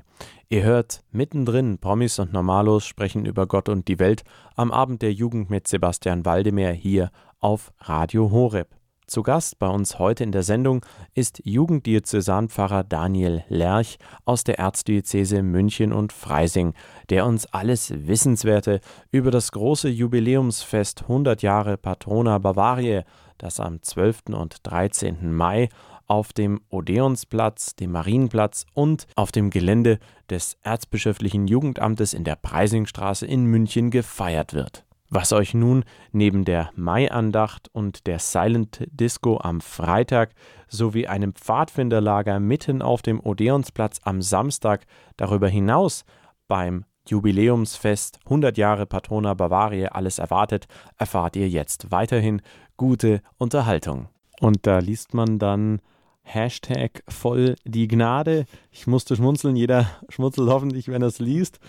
Ihr 0.49 0.63
hört 0.63 1.03
mittendrin 1.11 1.77
Promis 1.77 2.17
und 2.17 2.33
Normalos 2.33 2.87
sprechen 2.87 3.23
über 3.27 3.45
Gott 3.45 3.69
und 3.69 3.87
die 3.87 3.99
Welt 3.99 4.23
am 4.55 4.71
Abend 4.71 5.03
der 5.03 5.13
Jugend 5.13 5.51
mit 5.51 5.67
Sebastian 5.67 6.25
Waldemar 6.25 6.71
hier 6.71 7.11
auf 7.39 7.71
Radio 7.81 8.31
Horeb. 8.31 8.75
Zu 9.05 9.23
Gast 9.23 9.59
bei 9.59 9.67
uns 9.67 9.99
heute 9.99 10.23
in 10.23 10.31
der 10.31 10.41
Sendung 10.41 10.85
ist 11.13 11.41
Jugenddiözesanpfarrer 11.43 12.83
Daniel 12.83 13.43
Lerch 13.49 13.97
aus 14.25 14.43
der 14.43 14.57
Erzdiözese 14.57 15.43
München 15.43 15.91
und 15.91 16.13
Freising, 16.13 16.73
der 17.09 17.25
uns 17.25 17.45
alles 17.47 17.93
Wissenswerte 18.07 18.79
über 19.11 19.29
das 19.29 19.51
große 19.51 19.89
Jubiläumsfest 19.89 21.03
100 21.03 21.41
Jahre 21.41 21.77
Patrona 21.77 22.37
Bavariae, 22.37 23.03
das 23.37 23.59
am 23.59 23.81
12. 23.81 24.29
und 24.31 24.57
13. 24.63 25.33
Mai 25.33 25.67
auf 26.11 26.33
dem 26.33 26.59
Odeonsplatz, 26.67 27.77
dem 27.77 27.93
Marienplatz 27.93 28.65
und 28.73 29.07
auf 29.15 29.31
dem 29.31 29.49
Gelände 29.49 29.97
des 30.29 30.57
Erzbischöflichen 30.61 31.47
Jugendamtes 31.47 32.13
in 32.13 32.25
der 32.25 32.35
Preisingstraße 32.35 33.25
in 33.25 33.45
München 33.45 33.91
gefeiert 33.91 34.53
wird 34.53 34.85
was 35.13 35.33
euch 35.33 35.53
nun 35.53 35.83
neben 36.13 36.45
der 36.45 36.71
Maiandacht 36.75 37.67
und 37.73 38.07
der 38.07 38.17
Silent 38.19 38.87
Disco 38.91 39.37
am 39.41 39.59
Freitag 39.59 40.31
sowie 40.69 41.05
einem 41.05 41.33
Pfadfinderlager 41.35 42.39
mitten 42.39 42.81
auf 42.81 43.01
dem 43.01 43.19
Odeonsplatz 43.19 43.99
am 44.03 44.21
Samstag 44.21 44.85
darüber 45.17 45.49
hinaus 45.49 46.05
beim 46.47 46.85
Jubiläumsfest 47.07 48.19
100 48.23 48.57
Jahre 48.57 48.85
Patrona 48.85 49.33
Bavaria 49.33 49.89
alles 49.89 50.17
erwartet, 50.17 50.67
erfahrt 50.97 51.35
ihr 51.35 51.49
jetzt 51.49 51.91
weiterhin 51.91 52.41
gute 52.77 53.21
Unterhaltung. 53.37 54.07
Und 54.39 54.65
da 54.65 54.79
liest 54.79 55.13
man 55.13 55.39
dann 55.39 55.81
Hashtag 56.23 57.03
voll 57.07 57.55
die 57.65 57.87
Gnade. 57.87 58.45
Ich 58.71 58.87
musste 58.87 59.15
schmunzeln, 59.15 59.55
jeder 59.55 59.89
schmunzelt 60.09 60.49
hoffentlich, 60.49 60.87
wenn 60.87 61.01
er 61.01 61.09
es 61.09 61.19
liest. 61.19 61.59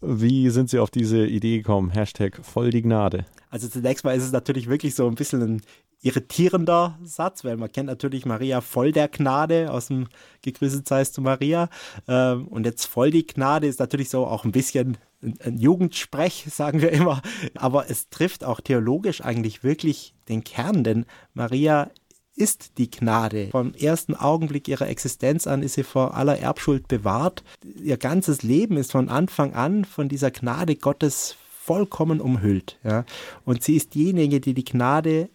Wie 0.00 0.48
sind 0.50 0.70
Sie 0.70 0.78
auf 0.78 0.90
diese 0.90 1.26
Idee 1.26 1.58
gekommen? 1.58 1.90
Hashtag 1.90 2.40
voll 2.42 2.70
die 2.70 2.82
Gnade. 2.82 3.26
Also 3.50 3.68
zunächst 3.68 4.04
mal 4.04 4.16
ist 4.16 4.24
es 4.24 4.32
natürlich 4.32 4.68
wirklich 4.68 4.94
so 4.94 5.06
ein 5.06 5.16
bisschen 5.16 5.42
ein 5.42 5.62
irritierender 6.02 6.98
Satz, 7.02 7.44
weil 7.44 7.56
man 7.56 7.72
kennt 7.72 7.88
natürlich 7.88 8.26
Maria 8.26 8.60
voll 8.60 8.92
der 8.92 9.08
Gnade 9.08 9.72
aus 9.72 9.88
dem 9.88 10.06
Gegrüßet 10.42 10.86
seist 10.86 11.16
du 11.16 11.22
Maria. 11.22 11.68
Ähm, 12.06 12.48
und 12.48 12.64
jetzt 12.64 12.86
voll 12.86 13.10
die 13.10 13.26
Gnade 13.26 13.66
ist 13.66 13.80
natürlich 13.80 14.10
so 14.10 14.26
auch 14.26 14.44
ein 14.44 14.52
bisschen 14.52 14.98
ein 15.20 15.58
Jugendsprech, 15.58 16.46
sagen 16.50 16.80
wir 16.80 16.92
immer. 16.92 17.22
Aber 17.54 17.90
es 17.90 18.08
trifft 18.08 18.44
auch 18.44 18.60
theologisch 18.60 19.20
eigentlich 19.20 19.64
wirklich 19.64 20.14
den 20.28 20.44
Kern, 20.44 20.84
denn 20.84 21.06
Maria 21.34 21.90
ist 22.36 22.78
die 22.78 22.90
Gnade. 22.90 23.48
Vom 23.50 23.74
ersten 23.74 24.14
Augenblick 24.14 24.68
ihrer 24.68 24.88
Existenz 24.88 25.46
an 25.46 25.62
ist 25.62 25.74
sie 25.74 25.82
vor 25.82 26.14
aller 26.14 26.38
Erbschuld 26.38 26.86
bewahrt. 26.86 27.42
Ihr 27.82 27.96
ganzes 27.96 28.42
Leben 28.42 28.76
ist 28.76 28.92
von 28.92 29.08
Anfang 29.08 29.54
an 29.54 29.84
von 29.84 30.08
dieser 30.08 30.30
Gnade 30.30 30.76
Gottes 30.76 31.36
vollkommen 31.66 32.20
umhüllt. 32.20 32.78
Ja. 32.84 33.04
Und 33.44 33.64
sie 33.64 33.76
ist 33.76 33.94
diejenige, 33.94 34.40
die 34.40 34.54
die 34.54 34.64
Gnade 34.64 35.30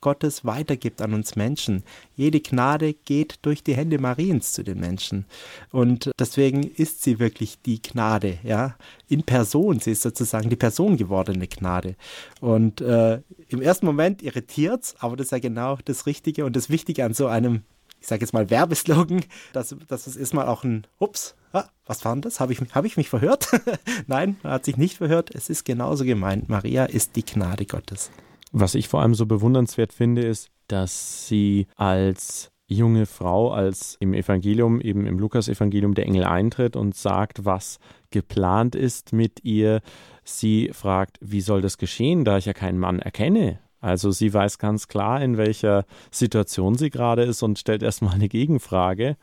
Gottes 0.00 0.44
weitergibt 0.44 1.02
an 1.02 1.14
uns 1.14 1.36
Menschen. 1.36 1.82
Jede 2.16 2.40
Gnade 2.40 2.94
geht 2.94 3.38
durch 3.42 3.62
die 3.62 3.74
Hände 3.74 3.98
Mariens 3.98 4.52
zu 4.52 4.62
den 4.62 4.80
Menschen. 4.80 5.26
Und 5.70 6.10
deswegen 6.18 6.62
ist 6.62 7.02
sie 7.02 7.18
wirklich 7.18 7.60
die 7.62 7.82
Gnade, 7.82 8.38
ja, 8.42 8.76
in 9.08 9.22
Person. 9.22 9.80
Sie 9.80 9.92
ist 9.92 10.02
sozusagen 10.02 10.50
die 10.50 10.56
persongewordene 10.56 11.46
Gnade. 11.46 11.96
Und 12.40 12.80
äh, 12.80 13.20
im 13.48 13.62
ersten 13.62 13.86
Moment 13.86 14.22
irritiert 14.22 14.84
es, 14.84 14.94
aber 14.98 15.16
das 15.16 15.26
ist 15.26 15.32
ja 15.32 15.38
genau 15.38 15.78
das 15.84 16.06
Richtige 16.06 16.44
und 16.44 16.56
das 16.56 16.70
Wichtige 16.70 17.04
an 17.04 17.14
so 17.14 17.26
einem 17.26 17.62
ich 18.00 18.06
sage 18.06 18.22
jetzt 18.22 18.32
mal 18.32 18.48
Werbeslogan, 18.50 19.24
dass, 19.52 19.76
dass 19.88 20.06
es 20.06 20.16
erstmal 20.16 20.48
auch 20.48 20.64
ein 20.64 20.86
Ups, 20.98 21.34
ah, 21.52 21.64
was 21.84 22.04
war 22.04 22.14
denn 22.14 22.22
das? 22.22 22.40
Habe 22.40 22.52
ich, 22.52 22.60
hab 22.72 22.84
ich 22.84 22.96
mich 22.96 23.10
verhört? 23.10 23.48
Nein, 24.06 24.36
hat 24.42 24.64
sich 24.64 24.76
nicht 24.76 24.96
verhört. 24.96 25.34
Es 25.34 25.50
ist 25.50 25.64
genauso 25.64 26.04
gemeint. 26.04 26.48
Maria 26.48 26.86
ist 26.86 27.16
die 27.16 27.24
Gnade 27.24 27.66
Gottes. 27.66 28.10
Was 28.52 28.74
ich 28.74 28.88
vor 28.88 29.02
allem 29.02 29.14
so 29.14 29.26
bewundernswert 29.26 29.92
finde, 29.92 30.22
ist, 30.22 30.50
dass 30.66 31.26
sie 31.26 31.66
als 31.76 32.50
junge 32.66 33.06
Frau, 33.06 33.50
als 33.50 33.96
im 34.00 34.14
Evangelium, 34.14 34.80
eben 34.80 35.06
im 35.06 35.18
Lukas-Evangelium, 35.18 35.94
der 35.94 36.06
Engel 36.06 36.24
eintritt 36.24 36.76
und 36.76 36.94
sagt, 36.94 37.44
was 37.44 37.78
geplant 38.10 38.76
ist 38.76 39.12
mit 39.12 39.44
ihr. 39.44 39.80
Sie 40.22 40.70
fragt, 40.72 41.18
wie 41.20 41.40
soll 41.40 41.60
das 41.60 41.78
geschehen, 41.78 42.24
da 42.24 42.38
ich 42.38 42.46
ja 42.46 42.52
keinen 42.52 42.78
Mann 42.78 43.00
erkenne? 43.00 43.58
Also 43.80 44.10
sie 44.10 44.32
weiß 44.32 44.58
ganz 44.58 44.88
klar, 44.88 45.22
in 45.22 45.36
welcher 45.36 45.84
Situation 46.10 46.76
sie 46.76 46.90
gerade 46.90 47.22
ist 47.22 47.42
und 47.42 47.58
stellt 47.58 47.82
erstmal 47.82 48.14
eine 48.14 48.28
Gegenfrage. 48.28 49.16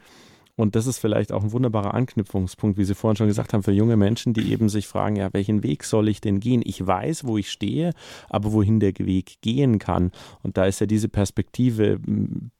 Und 0.58 0.76
das 0.76 0.88
ist 0.88 0.98
vielleicht 0.98 1.32
auch 1.32 1.44
ein 1.44 1.52
wunderbarer 1.52 1.94
Anknüpfungspunkt, 1.94 2.80
wie 2.80 2.84
Sie 2.84 2.96
vorhin 2.96 3.16
schon 3.16 3.28
gesagt 3.28 3.54
haben, 3.54 3.62
für 3.62 3.72
junge 3.72 3.96
Menschen, 3.96 4.34
die 4.34 4.52
eben 4.52 4.70
sich 4.70 4.88
fragen, 4.88 5.16
ja, 5.16 5.32
welchen 5.32 5.62
Weg 5.62 5.84
soll 5.84 6.08
ich 6.08 6.20
denn 6.20 6.40
gehen? 6.40 6.64
Ich 6.66 6.86
weiß, 6.86 7.26
wo 7.26 7.38
ich 7.38 7.52
stehe, 7.52 7.94
aber 8.28 8.52
wohin 8.52 8.80
der 8.80 8.94
Weg 8.98 9.38
gehen 9.42 9.78
kann. 9.78 10.12
Und 10.42 10.58
da 10.58 10.66
ist 10.66 10.82
ja 10.82 10.88
diese 10.88 11.10
Perspektive, 11.10 12.00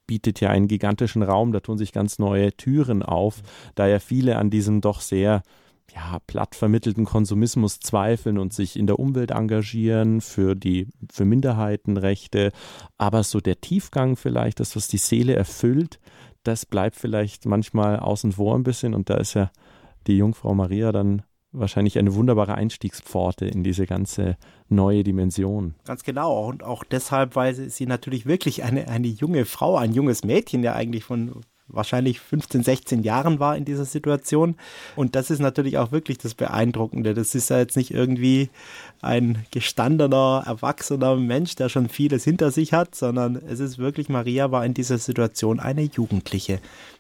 bietet 0.06 0.40
ja 0.42 0.50
einen 0.50 0.68
gigantischen 0.68 1.24
Raum, 1.24 1.52
da 1.52 1.60
tun 1.60 1.80
sich 1.80 1.92
ganz 1.92 2.20
neue 2.20 2.56
Türen 2.56 3.02
auf, 3.02 3.42
da 3.74 3.88
ja 3.88 3.98
viele 3.98 4.38
an 4.38 4.52
diesem 4.52 4.80
doch 4.80 5.02
sehr 5.02 5.42
ja, 5.96 6.20
platt 6.28 6.54
vermittelten 6.54 7.06
Konsumismus 7.06 7.80
zweifeln 7.80 8.38
und 8.38 8.54
sich 8.54 8.78
in 8.78 8.86
der 8.86 9.00
Umwelt 9.00 9.32
engagieren, 9.32 10.22
für 10.22 10.54
die, 10.54 10.88
für 11.12 11.26
Minderheitenrechte, 11.26 12.52
aber 13.00 13.24
so 13.24 13.40
der 13.40 13.60
Tiefgang 13.60 14.18
vielleicht, 14.18 14.60
das, 14.60 14.76
was 14.76 14.88
die 14.88 14.98
Seele 14.98 15.36
erfüllt, 15.36 16.00
das 16.48 16.66
bleibt 16.66 16.96
vielleicht 16.96 17.46
manchmal 17.46 18.00
außen 18.00 18.34
vor 18.34 18.56
ein 18.56 18.64
bisschen 18.64 18.94
und 18.94 19.10
da 19.10 19.16
ist 19.16 19.34
ja 19.34 19.52
die 20.08 20.18
Jungfrau 20.18 20.54
Maria 20.54 20.92
dann 20.92 21.24
wahrscheinlich 21.52 21.98
eine 21.98 22.14
wunderbare 22.16 22.56
Einstiegspforte 22.56 23.46
in 23.46 23.64
diese 23.64 23.86
ganze 23.86 24.38
neue 24.70 25.04
Dimension. 25.04 25.76
Ganz 25.86 26.04
genau. 26.04 26.48
Und 26.48 26.64
auch 26.64 26.84
deshalb, 26.84 27.36
weil 27.36 27.54
sie 27.56 27.86
natürlich 27.86 28.26
wirklich 28.26 28.64
eine, 28.64 28.88
eine 28.88 29.08
junge 29.08 29.46
Frau, 29.46 29.76
ein 29.76 29.94
junges 29.94 30.24
Mädchen 30.24 30.64
ja 30.64 30.74
eigentlich 30.74 31.04
von 31.04 31.42
wahrscheinlich 31.68 32.20
15, 32.20 32.64
16 32.64 33.04
Jahren 33.04 33.40
war 33.40 33.58
in 33.58 33.66
dieser 33.66 33.86
Situation. 33.86 34.56
Und 34.96 35.16
das 35.16 35.30
ist 35.30 35.40
natürlich 35.40 35.78
auch 35.78 35.92
wirklich 35.92 36.18
das 36.18 36.34
Beeindruckende. 36.34 37.14
Das 37.14 37.36
ist 37.36 37.50
ja 37.50 37.60
jetzt 37.60 37.78
nicht 37.78 37.92
irgendwie 37.92 38.50
ein 39.02 39.46
gestandener, 39.52 40.44
erwachsener 40.46 41.16
Mensch, 41.16 41.56
der 41.56 41.70
schon 41.70 41.90
vieles 41.90 42.24
hinter 42.24 42.52
sich 42.52 42.74
hat, 42.74 42.96
sondern 42.96 43.36
es 43.36 43.60
ist 43.60 43.78
wirklich, 43.78 44.10
Maria 44.10 44.52
war 44.52 44.66
in 44.66 44.74
dieser 44.74 44.98
Situation 44.98 45.60
eine 45.60 45.84
Jugendliche. 45.84 46.60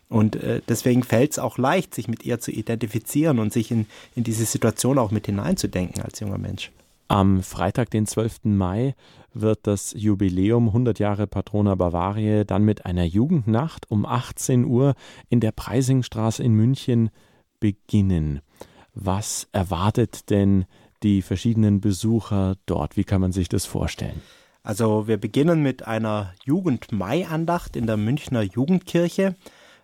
Und 0.09 0.37
äh, 0.37 0.61
deswegen 0.67 1.03
fällt 1.03 1.31
es 1.31 1.39
auch 1.39 1.57
leicht, 1.57 1.93
sich 1.93 2.07
mit 2.07 2.23
ihr 2.23 2.39
zu 2.39 2.51
identifizieren 2.51 3.39
und 3.39 3.51
sich 3.51 3.71
in, 3.71 3.87
in 4.15 4.23
diese 4.23 4.45
Situation 4.45 4.97
auch 4.97 5.11
mit 5.11 5.25
hineinzudenken 5.25 6.01
als 6.01 6.19
junger 6.19 6.37
Mensch. 6.37 6.71
Am 7.07 7.41
Freitag, 7.41 7.89
den 7.89 8.05
12. 8.05 8.39
Mai, 8.43 8.93
wird 9.33 9.65
das 9.65 9.93
Jubiläum 9.95 10.67
100 10.67 10.99
Jahre 10.99 11.25
Patrona 11.25 11.75
Bavaria 11.75 12.43
dann 12.43 12.63
mit 12.63 12.85
einer 12.85 13.05
Jugendnacht 13.05 13.89
um 13.89 14.05
18 14.05 14.65
Uhr 14.65 14.93
in 15.29 15.39
der 15.39 15.53
Preisingstraße 15.53 16.43
in 16.43 16.53
München 16.53 17.09
beginnen. 17.59 18.41
Was 18.93 19.47
erwartet 19.53 20.29
denn 20.29 20.65
die 21.03 21.21
verschiedenen 21.21 21.79
Besucher 21.79 22.55
dort? 22.65 22.97
Wie 22.97 23.03
kann 23.03 23.21
man 23.21 23.31
sich 23.31 23.47
das 23.47 23.65
vorstellen? 23.65 24.21
Also 24.63 25.07
wir 25.07 25.17
beginnen 25.17 25.63
mit 25.63 25.87
einer 25.87 26.33
Jugend-Mai-Andacht 26.43 27.77
in 27.77 27.87
der 27.87 27.95
Münchner 27.95 28.41
Jugendkirche 28.41 29.35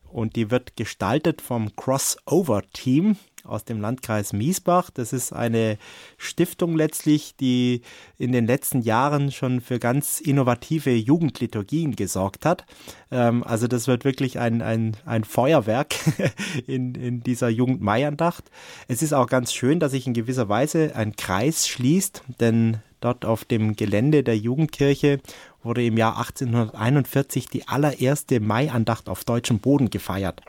und 0.04 0.36
die 0.36 0.52
wird 0.52 0.76
gestaltet 0.76 1.42
vom 1.42 1.74
Crossover-Team 1.76 3.16
aus 3.44 3.66
dem 3.66 3.82
Landkreis 3.82 4.34
Miesbach. 4.34 4.90
Das 4.90 5.14
ist 5.14 5.34
eine 5.34 5.78
Stiftung 6.18 6.76
letztlich, 6.76 7.36
die 7.36 7.82
in 8.18 8.32
den 8.32 8.48
letzten 8.48 8.82
Jahren 8.82 9.32
schon 9.32 9.62
für 9.62 9.80
ganz 9.80 10.20
innovative 10.22 10.92
Jugendliturgien 10.92 11.96
gesorgt 11.96 12.46
hat. 12.46 12.66
Ähm, 13.12 13.44
also 13.44 13.68
das 13.68 13.88
wird 13.88 14.06
wirklich 14.06 14.40
ein, 14.40 14.62
ein, 14.62 14.98
ein 15.06 15.24
Feuerwerk 15.24 15.96
in, 16.68 16.96
in 16.96 17.22
dieser 17.22 17.50
Jugendmaiandacht. 17.50 18.46
Es 18.88 19.02
ist 19.02 19.14
auch 19.14 19.28
ganz 19.28 19.54
schön, 19.54 19.80
dass 19.80 19.92
sich 19.92 20.08
in 20.08 20.14
gewisser 20.14 20.50
Weise 20.50 20.96
ein 20.96 21.16
Kreis 21.16 21.68
schließt, 21.68 22.24
denn 22.40 22.78
dort 23.02 23.26
auf 23.26 23.44
dem 23.46 23.76
Gelände 23.76 24.24
der 24.24 24.38
Jugendkirche 24.38 25.20
wurde 25.62 25.86
im 25.86 25.98
Jahr 25.98 26.18
1841 26.18 27.48
die 27.48 27.68
allererste 27.68 28.40
Maiandacht 28.40 29.10
auf 29.10 29.24
deutschem 29.24 29.60
Boden 29.60 29.90
gefeiert. 29.90 30.42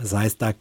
Das 0.00 0.14
heißt, 0.14 0.40
da 0.40 0.52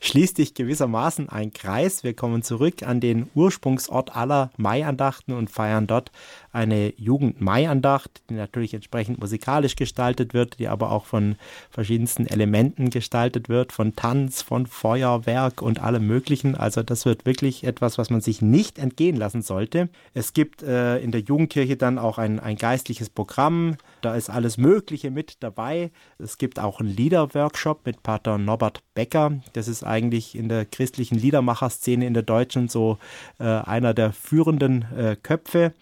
schließt 0.00 0.36
sich 0.36 0.54
gewissermaßen 0.54 1.28
ein 1.28 1.52
Kreis. 1.52 2.04
Wir 2.04 2.14
kommen 2.14 2.42
zurück 2.42 2.82
an 2.82 3.00
den 3.00 3.28
Ursprungsort 3.34 4.16
aller 4.16 4.50
Maiandachten 4.56 5.34
und 5.34 5.50
feiern 5.50 5.86
dort 5.86 6.10
eine 6.52 6.94
Jugend-Mai-Andacht, 6.96 8.22
die 8.30 8.34
natürlich 8.34 8.72
entsprechend 8.72 9.20
musikalisch 9.20 9.76
gestaltet 9.76 10.32
wird, 10.32 10.58
die 10.58 10.68
aber 10.68 10.90
auch 10.90 11.04
von 11.04 11.36
verschiedensten 11.70 12.26
Elementen 12.26 12.90
gestaltet 12.90 13.48
wird, 13.48 13.72
von 13.72 13.94
Tanz, 13.94 14.42
von 14.42 14.66
Feuerwerk 14.66 15.60
und 15.60 15.80
allem 15.80 16.06
Möglichen. 16.06 16.54
Also 16.54 16.82
das 16.82 17.04
wird 17.04 17.26
wirklich 17.26 17.64
etwas, 17.64 17.98
was 17.98 18.10
man 18.10 18.22
sich 18.22 18.40
nicht 18.40 18.78
entgehen 18.78 19.16
lassen 19.16 19.42
sollte. 19.42 19.90
Es 20.14 20.32
gibt 20.32 20.62
äh, 20.62 20.98
in 20.98 21.12
der 21.12 21.20
Jugendkirche 21.20 21.76
dann 21.76 21.98
auch 21.98 22.16
ein, 22.16 22.40
ein 22.40 22.56
geistliches 22.56 23.10
Programm, 23.10 23.76
da 24.00 24.14
ist 24.14 24.30
alles 24.30 24.56
Mögliche 24.58 25.10
mit 25.10 25.42
dabei. 25.42 25.90
Es 26.18 26.38
gibt 26.38 26.58
auch 26.58 26.80
einen 26.80 26.88
Liederworkshop 26.88 27.84
mit 27.86 28.02
Pater 28.02 28.38
Norbert 28.38 28.82
Becker. 28.94 29.40
Das 29.52 29.68
ist 29.68 29.84
eigentlich 29.84 30.34
in 30.34 30.48
der 30.48 30.64
christlichen 30.64 31.18
Liedermacherszene 31.18 32.06
in 32.06 32.14
der 32.14 32.22
Deutschen 32.22 32.68
so 32.68 32.98
äh, 33.38 33.44
einer 33.44 33.94
der 33.94 34.12
führenden 34.12 34.82
äh, 34.96 35.16
Köpfe. 35.20 35.72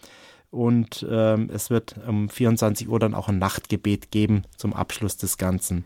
Und 0.51 1.07
ähm, 1.11 1.51
es 1.53 1.71
wird 1.71 1.97
um 2.07 2.29
24 2.29 2.89
Uhr 2.89 2.99
dann 2.99 3.15
auch 3.15 3.29
ein 3.29 3.39
Nachtgebet 3.39 4.11
geben 4.11 4.45
zum 4.57 4.73
Abschluss 4.73 5.17
des 5.17 5.39
Ganzen. 5.39 5.85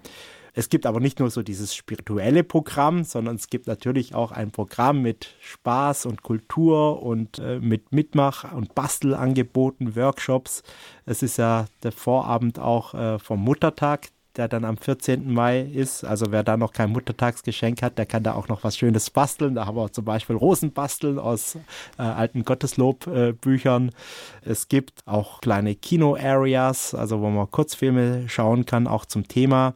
Es 0.61 0.69
gibt 0.69 0.85
aber 0.85 1.01
nicht 1.01 1.21
nur 1.21 1.31
so 1.31 1.43
dieses 1.43 1.75
spirituelle 1.75 2.45
Programm, 2.45 3.03
sondern 3.05 3.37
es 3.37 3.49
gibt 3.49 3.67
natürlich 3.67 4.15
auch 4.15 4.31
ein 4.31 4.51
Programm 4.51 5.01
mit 5.01 5.31
Spaß 5.41 6.05
und 6.05 6.23
Kultur 6.23 7.03
und 7.03 7.39
äh, 7.39 7.59
mit 7.61 7.93
Mitmach- 7.93 8.53
und 8.53 8.75
Bastelangeboten, 8.75 9.97
Workshops. 9.97 10.63
Es 11.07 11.23
ist 11.23 11.39
ja 11.39 11.65
der 11.83 11.93
Vorabend 11.93 12.59
auch 12.59 12.93
äh, 12.93 13.19
vom 13.19 13.41
Muttertag, 13.43 14.09
der 14.37 14.49
dann 14.49 14.67
am 14.67 14.77
14. 14.77 15.33
Mai 15.33 15.63
ist. 15.63 16.05
Also 16.05 16.27
wer 16.29 16.43
da 16.43 16.59
noch 16.59 16.75
kein 16.75 16.91
Muttertagsgeschenk 16.91 17.81
hat, 17.81 17.97
der 17.97 18.05
kann 18.05 18.23
da 18.23 18.35
auch 18.35 18.49
noch 18.49 18.63
was 18.63 18.77
Schönes 18.77 19.09
basteln. 19.09 19.55
Da 19.55 19.65
haben 19.65 19.79
wir 19.79 19.91
zum 19.93 20.05
Beispiel 20.05 20.37
Rosenbasteln 20.37 21.19
aus 21.19 21.55
äh, 21.99 22.03
alten 22.03 22.45
Gotteslobbüchern. 22.45 23.89
Äh, 23.89 24.51
es 24.51 24.69
gibt 24.69 25.07
auch 25.07 25.41
kleine 25.41 25.75
Kino-Areas, 25.75 26.95
also 26.95 27.23
wo 27.23 27.31
man 27.31 27.51
Kurzfilme 27.51 28.29
schauen 28.29 28.67
kann, 28.67 28.87
auch 28.87 29.07
zum 29.07 29.27
Thema. 29.27 29.75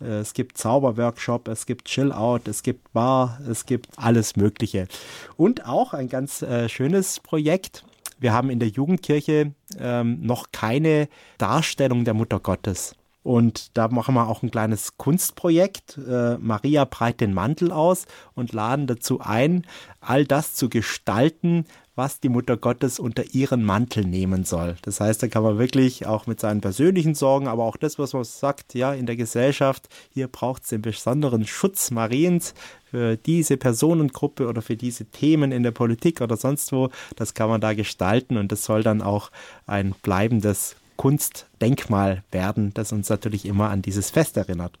Äh, 0.00 0.18
es 0.18 0.34
gibt 0.34 0.58
Zauberworkshop, 0.58 1.48
es 1.48 1.66
gibt 1.66 1.86
Chill-Out, 1.86 2.48
es 2.48 2.62
gibt 2.62 2.92
Bar, 2.92 3.38
es 3.48 3.66
gibt 3.66 3.88
alles 3.96 4.36
Mögliche. 4.36 4.88
Und 5.36 5.66
auch 5.66 5.92
ein 5.92 6.08
ganz 6.08 6.42
äh, 6.42 6.68
schönes 6.68 7.20
Projekt. 7.20 7.84
Wir 8.18 8.32
haben 8.32 8.50
in 8.50 8.60
der 8.60 8.68
Jugendkirche 8.68 9.52
ähm, 9.78 10.20
noch 10.22 10.46
keine 10.52 11.08
Darstellung 11.38 12.04
der 12.04 12.14
Mutter 12.14 12.40
Gottes. 12.40 12.94
Und 13.22 13.76
da 13.76 13.88
machen 13.88 14.14
wir 14.14 14.28
auch 14.28 14.44
ein 14.44 14.52
kleines 14.52 14.98
Kunstprojekt. 14.98 15.98
Äh, 15.98 16.38
Maria 16.38 16.84
breit 16.84 17.20
den 17.20 17.34
Mantel 17.34 17.72
aus 17.72 18.06
und 18.34 18.52
laden 18.52 18.86
dazu 18.86 19.20
ein, 19.20 19.66
all 20.00 20.24
das 20.24 20.54
zu 20.54 20.68
gestalten, 20.68 21.64
was 21.96 22.20
die 22.20 22.28
Mutter 22.28 22.56
Gottes 22.56 22.98
unter 22.98 23.24
ihren 23.34 23.64
Mantel 23.64 24.04
nehmen 24.04 24.44
soll. 24.44 24.76
Das 24.82 25.00
heißt, 25.00 25.22
da 25.22 25.28
kann 25.28 25.42
man 25.42 25.58
wirklich 25.58 26.06
auch 26.06 26.26
mit 26.26 26.38
seinen 26.38 26.60
persönlichen 26.60 27.14
Sorgen, 27.14 27.48
aber 27.48 27.64
auch 27.64 27.76
das, 27.76 27.98
was 27.98 28.12
man 28.12 28.24
sagt, 28.24 28.74
ja, 28.74 28.92
in 28.92 29.06
der 29.06 29.16
Gesellschaft, 29.16 29.88
hier 30.12 30.28
braucht 30.28 30.62
es 30.62 30.68
den 30.68 30.82
besonderen 30.82 31.46
Schutz 31.46 31.90
Mariens 31.90 32.54
für 32.90 33.16
diese 33.16 33.56
Personengruppe 33.56 34.46
oder 34.46 34.62
für 34.62 34.76
diese 34.76 35.06
Themen 35.06 35.50
in 35.52 35.62
der 35.62 35.70
Politik 35.70 36.20
oder 36.20 36.36
sonst 36.36 36.70
wo. 36.70 36.90
Das 37.16 37.34
kann 37.34 37.48
man 37.48 37.60
da 37.60 37.72
gestalten 37.72 38.36
und 38.36 38.52
das 38.52 38.64
soll 38.64 38.82
dann 38.82 39.02
auch 39.02 39.30
ein 39.66 39.94
bleibendes 40.02 40.76
Kunstdenkmal 40.96 42.22
werden, 42.30 42.72
das 42.74 42.92
uns 42.92 43.08
natürlich 43.08 43.44
immer 43.46 43.70
an 43.70 43.82
dieses 43.82 44.10
Fest 44.10 44.36
erinnert. 44.36 44.78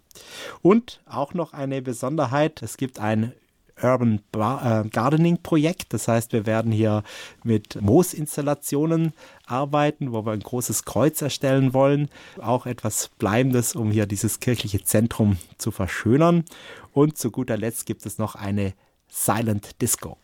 Und 0.62 1.00
auch 1.06 1.34
noch 1.34 1.52
eine 1.52 1.82
Besonderheit, 1.82 2.62
es 2.62 2.76
gibt 2.76 2.98
ein 2.98 3.32
Urban 3.82 4.20
äh, 4.34 4.88
Gardening 4.88 5.42
Projekt. 5.42 5.92
Das 5.92 6.08
heißt, 6.08 6.32
wir 6.32 6.46
werden 6.46 6.72
hier 6.72 7.02
mit 7.44 7.80
Moosinstallationen 7.80 9.12
arbeiten, 9.46 10.12
wo 10.12 10.24
wir 10.24 10.32
ein 10.32 10.40
großes 10.40 10.84
Kreuz 10.84 11.20
erstellen 11.22 11.74
wollen. 11.74 12.08
Auch 12.40 12.66
etwas 12.66 13.10
Bleibendes, 13.18 13.74
um 13.74 13.90
hier 13.90 14.06
dieses 14.06 14.40
kirchliche 14.40 14.82
Zentrum 14.82 15.36
zu 15.58 15.70
verschönern. 15.70 16.44
Und 16.92 17.18
zu 17.18 17.30
guter 17.30 17.56
Letzt 17.56 17.86
gibt 17.86 18.06
es 18.06 18.18
noch 18.18 18.34
eine 18.34 18.72
Silent 19.08 19.80
Disco. 19.82 20.16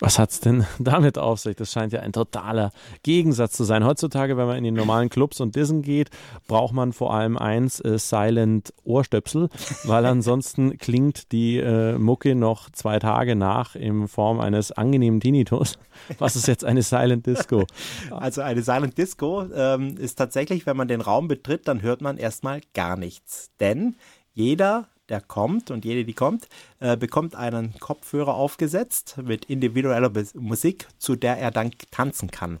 Was 0.00 0.18
hat 0.18 0.30
es 0.30 0.40
denn 0.40 0.66
damit 0.78 1.18
auf 1.18 1.38
sich? 1.40 1.54
Das 1.56 1.70
scheint 1.70 1.92
ja 1.92 2.00
ein 2.00 2.12
totaler 2.12 2.72
Gegensatz 3.02 3.52
zu 3.52 3.64
sein. 3.64 3.84
Heutzutage, 3.84 4.36
wenn 4.36 4.46
man 4.46 4.56
in 4.56 4.64
die 4.64 4.70
normalen 4.70 5.10
Clubs 5.10 5.40
und 5.40 5.54
Dissen 5.54 5.82
geht, 5.82 6.10
braucht 6.48 6.72
man 6.72 6.92
vor 6.92 7.14
allem 7.14 7.36
eins, 7.36 7.80
äh, 7.80 7.98
Silent 7.98 8.72
Ohrstöpsel, 8.82 9.48
weil 9.84 10.06
ansonsten 10.06 10.78
klingt 10.78 11.30
die 11.32 11.58
äh, 11.58 11.98
Mucke 11.98 12.34
noch 12.34 12.70
zwei 12.70 12.98
Tage 12.98 13.36
nach 13.36 13.76
in 13.76 14.08
Form 14.08 14.40
eines 14.40 14.72
angenehmen 14.72 15.20
Tinnitus. 15.20 15.78
Was 16.18 16.34
ist 16.34 16.48
jetzt 16.48 16.64
eine 16.64 16.82
Silent 16.82 17.26
Disco? 17.26 17.66
Also 18.10 18.42
eine 18.42 18.62
Silent 18.62 18.98
Disco 18.98 19.44
ähm, 19.54 19.96
ist 19.96 20.16
tatsächlich, 20.16 20.66
wenn 20.66 20.76
man 20.76 20.88
den 20.88 21.00
Raum 21.00 21.28
betritt, 21.28 21.68
dann 21.68 21.82
hört 21.82 22.00
man 22.00 22.16
erstmal 22.16 22.60
gar 22.74 22.96
nichts. 22.96 23.50
Denn 23.60 23.96
jeder 24.32 24.88
der 25.10 25.20
kommt 25.20 25.70
und 25.70 25.84
jede, 25.84 26.04
die 26.04 26.14
kommt, 26.14 26.48
äh, 26.78 26.96
bekommt 26.96 27.34
einen 27.34 27.74
Kopfhörer 27.78 28.34
aufgesetzt 28.34 29.16
mit 29.22 29.44
individueller 29.46 30.10
Musik, 30.34 30.88
zu 30.98 31.16
der 31.16 31.36
er 31.38 31.50
dann 31.50 31.72
tanzen 31.90 32.30
kann. 32.30 32.58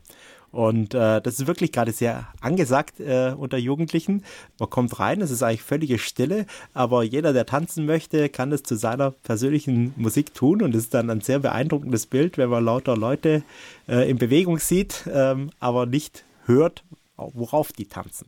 Und 0.52 0.94
äh, 0.94 1.20
das 1.22 1.38
ist 1.38 1.46
wirklich 1.46 1.70
gerade 1.70 1.92
sehr 1.92 2.26
angesagt 2.40 2.98
äh, 2.98 3.32
unter 3.36 3.56
Jugendlichen. 3.56 4.24
Man 4.58 4.68
kommt 4.68 4.98
rein, 4.98 5.20
es 5.20 5.30
ist 5.30 5.42
eigentlich 5.42 5.62
völlige 5.62 5.98
Stille, 5.98 6.46
aber 6.74 7.04
jeder, 7.04 7.32
der 7.32 7.46
tanzen 7.46 7.86
möchte, 7.86 8.28
kann 8.28 8.50
es 8.50 8.64
zu 8.64 8.74
seiner 8.74 9.12
persönlichen 9.12 9.94
Musik 9.96 10.34
tun 10.34 10.60
und 10.62 10.74
es 10.74 10.84
ist 10.84 10.94
dann 10.94 11.08
ein 11.08 11.20
sehr 11.20 11.38
beeindruckendes 11.38 12.06
Bild, 12.06 12.36
wenn 12.36 12.50
man 12.50 12.64
lauter 12.64 12.96
Leute 12.96 13.44
äh, 13.88 14.10
in 14.10 14.18
Bewegung 14.18 14.58
sieht, 14.58 15.08
ähm, 15.12 15.50
aber 15.60 15.86
nicht 15.86 16.24
hört, 16.46 16.82
worauf 17.16 17.72
die 17.72 17.86
tanzen. 17.86 18.26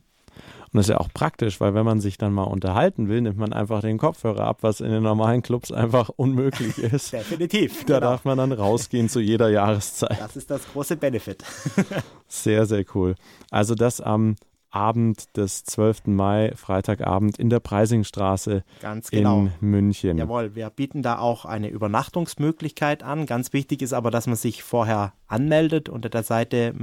Und 0.73 0.77
das 0.77 0.87
ist 0.87 0.89
ja 0.89 0.99
auch 0.99 1.09
praktisch, 1.13 1.61
weil 1.61 1.75
wenn 1.75 1.85
man 1.85 2.01
sich 2.01 2.17
dann 2.17 2.33
mal 2.33 2.43
unterhalten 2.43 3.07
will, 3.07 3.21
nimmt 3.21 3.37
man 3.37 3.53
einfach 3.53 3.81
den 3.81 3.99
Kopfhörer 3.99 4.45
ab, 4.45 4.59
was 4.61 4.81
in 4.81 4.89
den 4.89 5.03
normalen 5.03 5.43
Clubs 5.43 5.71
einfach 5.71 6.09
unmöglich 6.09 6.77
ist. 6.79 7.13
Definitiv. 7.13 7.85
Da 7.85 7.99
genau. 7.99 8.11
darf 8.11 8.25
man 8.25 8.37
dann 8.37 8.51
rausgehen 8.51 9.07
zu 9.07 9.19
jeder 9.19 9.49
Jahreszeit. 9.49 10.19
Das 10.19 10.35
ist 10.35 10.49
das 10.49 10.67
große 10.71 10.95
Benefit. 10.95 11.43
sehr, 12.27 12.65
sehr 12.65 12.83
cool. 12.95 13.15
Also 13.51 13.75
das 13.75 14.01
am 14.01 14.35
Abend 14.73 15.37
des 15.37 15.63
12. 15.65 16.07
Mai, 16.07 16.51
Freitagabend 16.55 17.37
in 17.37 17.51
der 17.51 17.59
Preisingstraße 17.59 18.63
genau. 19.11 19.41
in 19.41 19.51
München. 19.59 20.17
Jawohl, 20.17 20.55
wir 20.55 20.71
bieten 20.71 21.03
da 21.03 21.19
auch 21.19 21.45
eine 21.45 21.69
Übernachtungsmöglichkeit 21.69 23.03
an. 23.03 23.27
Ganz 23.27 23.53
wichtig 23.53 23.83
ist 23.83 23.93
aber, 23.93 24.09
dass 24.09 24.25
man 24.25 24.35
sich 24.35 24.63
vorher 24.63 25.13
anmeldet. 25.27 25.89
Unter 25.89 26.09
der 26.09 26.23
Seite 26.23 26.73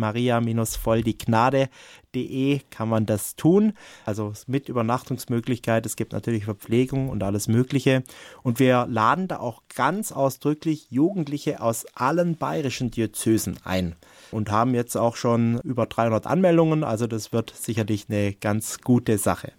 maria-volldignade.de 2.14 2.61
kann 2.70 2.88
man 2.88 3.07
das 3.07 3.37
tun. 3.37 3.73
Also 4.05 4.33
mit 4.46 4.68
Übernachtungsmöglichkeit. 4.68 5.87
Es 5.87 5.96
gibt 5.96 6.12
natürlich 6.12 6.44
Verpflegung 6.44 7.09
und 7.09 7.23
alles 7.23 7.49
Mögliche. 7.49 8.03
Und 8.42 8.59
wir 8.59 8.87
laden 8.88 9.29
da 9.29 9.38
auch 9.38 9.62
ganz 9.75 10.12
ausdrücklich 10.12 10.90
Jugendliche 10.90 11.61
aus 11.61 11.87
allen 11.94 12.37
bayerischen 12.37 12.90
Diözesen 12.90 13.57
ein 13.64 13.96
und 14.31 14.51
haben 14.51 14.75
jetzt 14.75 14.96
auch 14.96 15.16
schon 15.16 15.61
über 15.61 15.87
300 15.87 16.27
Anmeldungen. 16.27 16.85
Also 16.85 17.07
das 17.07 17.33
wird 17.33 17.53
sicherlich 17.55 18.07
eine 18.09 18.35
ganz 18.35 18.81
gute 18.81 19.18
Sache. 19.18 19.53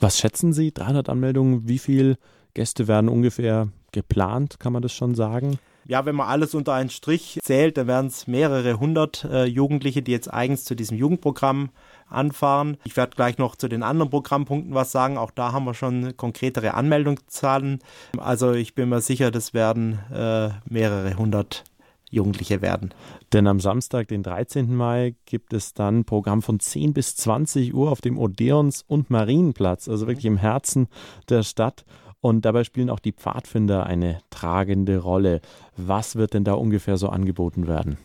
Was 0.00 0.18
schätzen 0.18 0.52
Sie? 0.52 0.72
300 0.72 1.08
Anmeldungen? 1.08 1.68
Wie 1.68 1.78
viele 1.78 2.16
Gäste 2.54 2.88
werden 2.88 3.08
ungefähr 3.08 3.68
geplant? 3.92 4.58
Kann 4.58 4.72
man 4.72 4.82
das 4.82 4.92
schon 4.92 5.14
sagen? 5.14 5.58
Ja, 5.90 6.06
wenn 6.06 6.14
man 6.14 6.28
alles 6.28 6.54
unter 6.54 6.72
einen 6.72 6.88
Strich 6.88 7.40
zählt, 7.42 7.76
dann 7.76 7.88
werden 7.88 8.06
es 8.06 8.28
mehrere 8.28 8.78
hundert 8.78 9.24
äh, 9.24 9.44
Jugendliche, 9.46 10.02
die 10.02 10.12
jetzt 10.12 10.32
eigens 10.32 10.62
zu 10.62 10.76
diesem 10.76 10.96
Jugendprogramm 10.96 11.70
anfahren. 12.08 12.76
Ich 12.84 12.96
werde 12.96 13.16
gleich 13.16 13.38
noch 13.38 13.56
zu 13.56 13.66
den 13.66 13.82
anderen 13.82 14.08
Programmpunkten 14.08 14.72
was 14.72 14.92
sagen. 14.92 15.18
Auch 15.18 15.32
da 15.32 15.50
haben 15.50 15.64
wir 15.64 15.74
schon 15.74 16.16
konkretere 16.16 16.74
Anmeldungszahlen. 16.74 17.80
Also 18.18 18.52
ich 18.52 18.76
bin 18.76 18.88
mir 18.88 19.00
sicher, 19.00 19.32
das 19.32 19.52
werden 19.52 19.98
äh, 20.14 20.50
mehrere 20.64 21.16
hundert 21.16 21.64
Jugendliche 22.08 22.62
werden. 22.62 22.94
Denn 23.32 23.48
am 23.48 23.58
Samstag, 23.58 24.06
den 24.06 24.22
13. 24.22 24.72
Mai, 24.72 25.16
gibt 25.26 25.52
es 25.52 25.74
dann 25.74 26.00
ein 26.00 26.04
Programm 26.04 26.42
von 26.42 26.60
10 26.60 26.92
bis 26.92 27.16
20 27.16 27.74
Uhr 27.74 27.90
auf 27.90 28.00
dem 28.00 28.16
Odeons- 28.16 28.84
und 28.86 29.10
Marienplatz, 29.10 29.88
also 29.88 30.06
wirklich 30.06 30.26
im 30.26 30.36
Herzen 30.36 30.86
der 31.28 31.42
Stadt. 31.42 31.84
Und 32.20 32.44
dabei 32.44 32.64
spielen 32.64 32.90
auch 32.90 32.98
die 32.98 33.12
Pfadfinder 33.12 33.86
eine 33.86 34.18
tragende 34.30 34.98
Rolle. 34.98 35.40
Was 35.76 36.16
wird 36.16 36.34
denn 36.34 36.44
da 36.44 36.52
ungefähr 36.52 36.96
so 36.96 37.08
angeboten 37.08 37.66
werden? 37.66 37.96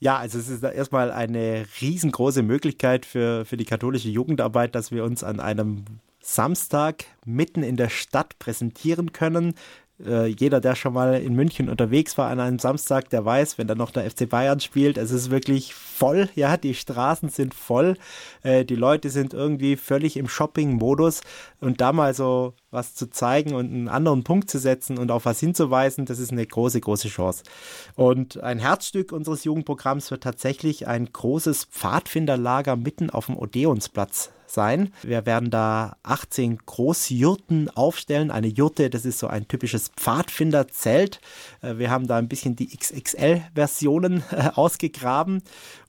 Ja, 0.00 0.16
also 0.16 0.38
es 0.38 0.48
ist 0.48 0.62
erstmal 0.62 1.12
eine 1.12 1.66
riesengroße 1.80 2.42
Möglichkeit 2.42 3.04
für, 3.04 3.44
für 3.44 3.56
die 3.56 3.66
katholische 3.66 4.08
Jugendarbeit, 4.08 4.74
dass 4.74 4.90
wir 4.90 5.04
uns 5.04 5.22
an 5.22 5.40
einem 5.40 5.84
Samstag 6.20 7.04
mitten 7.24 7.62
in 7.62 7.76
der 7.76 7.90
Stadt 7.90 8.38
präsentieren 8.38 9.12
können 9.12 9.54
äh, 10.06 10.26
jeder, 10.26 10.60
der 10.60 10.74
schon 10.74 10.92
mal 10.92 11.14
in 11.20 11.34
München 11.34 11.68
unterwegs 11.68 12.16
war 12.18 12.28
an 12.30 12.40
einem 12.40 12.58
Samstag, 12.58 13.10
der 13.10 13.24
weiß, 13.24 13.58
wenn 13.58 13.66
da 13.66 13.74
noch 13.74 13.90
der 13.90 14.10
FC 14.10 14.28
Bayern 14.28 14.60
spielt, 14.60 14.98
es 14.98 15.10
ist 15.10 15.30
wirklich 15.30 15.74
voll. 15.74 16.28
Ja, 16.34 16.56
die 16.56 16.74
Straßen 16.74 17.28
sind 17.28 17.54
voll. 17.54 17.96
Äh, 18.42 18.64
die 18.64 18.76
Leute 18.76 19.10
sind 19.10 19.34
irgendwie 19.34 19.76
völlig 19.76 20.16
im 20.16 20.28
Shopping-Modus. 20.28 21.20
Und 21.60 21.80
da 21.80 21.92
mal 21.92 22.14
so 22.14 22.54
was 22.70 22.94
zu 22.94 23.10
zeigen 23.10 23.54
und 23.54 23.66
einen 23.66 23.88
anderen 23.88 24.24
Punkt 24.24 24.50
zu 24.50 24.58
setzen 24.58 24.98
und 24.98 25.10
auf 25.10 25.24
was 25.24 25.40
hinzuweisen, 25.40 26.06
das 26.06 26.18
ist 26.18 26.32
eine 26.32 26.46
große, 26.46 26.80
große 26.80 27.08
Chance. 27.08 27.42
Und 27.96 28.42
ein 28.42 28.58
Herzstück 28.58 29.12
unseres 29.12 29.44
Jugendprogramms 29.44 30.10
wird 30.10 30.22
tatsächlich 30.22 30.86
ein 30.86 31.12
großes 31.12 31.64
Pfadfinderlager 31.64 32.76
mitten 32.76 33.10
auf 33.10 33.26
dem 33.26 33.36
Odeonsplatz 33.36 34.30
sein. 34.50 34.92
Wir 35.02 35.26
werden 35.26 35.50
da 35.50 35.96
18 36.02 36.58
Großjurten 36.66 37.70
aufstellen. 37.70 38.30
Eine 38.30 38.48
Jurte, 38.48 38.90
das 38.90 39.04
ist 39.04 39.18
so 39.18 39.26
ein 39.26 39.48
typisches 39.48 39.88
Pfadfinderzelt. 39.96 41.20
Äh, 41.62 41.78
wir 41.78 41.90
haben 41.90 42.06
da 42.06 42.16
ein 42.16 42.28
bisschen 42.28 42.56
die 42.56 42.68
XXL-Versionen 42.76 44.22
äh, 44.30 44.50
ausgegraben 44.54 45.42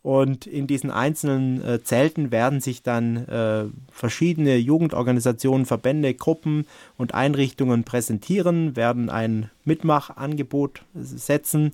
und 0.04 0.48
in 0.48 0.66
diesen 0.66 0.90
einzelnen 0.90 1.64
äh, 1.64 1.84
Zelten 1.84 2.32
werden 2.32 2.60
sich 2.60 2.82
dann 2.82 3.18
äh, 3.28 3.66
verschiedene 3.92 4.56
Jugendorganisationen, 4.58 5.68
Verbände, 5.68 6.16
Gruppen 6.16 6.66
und 6.98 7.14
Einrichtungen 7.14 7.84
präsentieren, 7.84 8.76
werden 8.76 9.12
ein 9.12 9.52
Mitmachangebot 9.64 10.82
setzen. 10.96 11.74